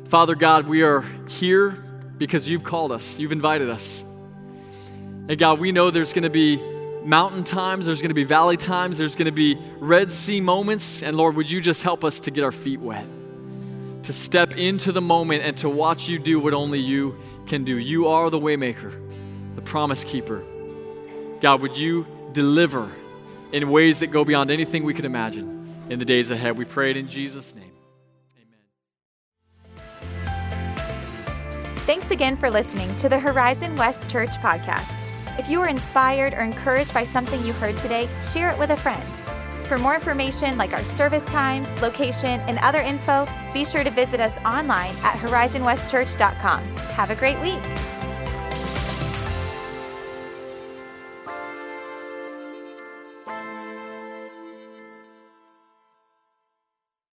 Father 0.06 0.36
God, 0.36 0.68
we 0.68 0.84
are 0.84 1.02
here 1.28 1.72
because 2.18 2.48
you've 2.48 2.64
called 2.64 2.92
us, 2.92 3.18
you've 3.18 3.32
invited 3.32 3.70
us. 3.70 4.04
And 5.28 5.38
God, 5.38 5.60
we 5.60 5.72
know 5.72 5.90
there's 5.90 6.14
going 6.14 6.24
to 6.24 6.30
be 6.30 6.58
mountain 7.04 7.44
times, 7.44 7.86
there's 7.86 8.02
going 8.02 8.10
to 8.10 8.16
be 8.16 8.24
valley 8.24 8.58
times, 8.58 8.98
there's 8.98 9.16
going 9.16 9.26
to 9.26 9.32
be 9.32 9.58
Red 9.80 10.12
Sea 10.12 10.42
moments. 10.42 11.02
And 11.02 11.18
Lord, 11.18 11.36
would 11.36 11.50
you 11.50 11.62
just 11.62 11.84
help 11.84 12.04
us 12.04 12.20
to 12.22 12.32
get 12.32 12.44
our 12.44 12.52
feet 12.52 12.80
wet, 12.80 13.06
to 14.04 14.14
step 14.14 14.58
into 14.58 14.92
the 14.92 15.02
moment 15.02 15.44
and 15.44 15.58
to 15.58 15.70
watch 15.70 16.08
you 16.08 16.20
do 16.20 16.40
what 16.40 16.54
only 16.54 16.80
you 16.80 17.18
can 17.48 17.64
do? 17.64 17.78
You 17.78 18.08
are 18.08 18.30
the 18.30 18.40
waymaker, 18.40 18.94
the 19.56 19.62
promise 19.62 20.04
keeper. 20.04 20.44
God, 21.42 21.62
would 21.62 21.78
you 21.78 22.06
deliver 22.34 22.92
in 23.52 23.70
ways 23.70 24.00
that 24.00 24.08
go 24.08 24.26
beyond 24.26 24.52
anything 24.52 24.84
we 24.84 24.94
could 24.94 25.06
imagine 25.06 25.56
in 25.90 25.98
the 26.00 26.06
days 26.06 26.30
ahead. 26.30 26.58
We 26.58 26.66
pray 26.66 26.92
it 26.92 26.98
in 26.98 27.08
Jesus' 27.08 27.56
name. 27.56 27.72
Amen. 28.38 28.60
Thanks 31.78 32.12
again 32.12 32.36
for 32.36 32.52
listening 32.52 32.96
to 32.98 33.08
the 33.08 33.18
Horizon 33.18 33.76
West 33.78 34.10
Church 34.10 34.32
podcast. 34.42 34.92
If 35.40 35.50
you 35.50 35.60
were 35.60 35.68
inspired 35.68 36.34
or 36.34 36.42
encouraged 36.42 36.94
by 36.94 37.06
something 37.06 37.44
you 37.46 37.54
heard 37.54 37.78
today, 37.78 38.10
share 38.34 38.50
it 38.50 38.60
with 38.60 38.72
a 38.72 38.78
friend. 38.78 39.04
For 39.68 39.78
more 39.78 39.96
information 39.96 40.58
like 40.58 40.74
our 40.74 40.84
service 40.84 41.26
times, 41.26 41.68
location, 41.82 42.40
and 42.42 42.60
other 42.60 42.80
info, 42.80 43.28
be 43.54 43.66
sure 43.66 43.84
to 43.84 43.90
visit 43.90 44.20
us 44.20 44.34
online 44.46 44.96
at 44.98 45.18
horizonwestchurch.com. 45.18 46.64
Have 46.94 47.10
a 47.10 47.16
great 47.16 47.40
week. 47.42 47.95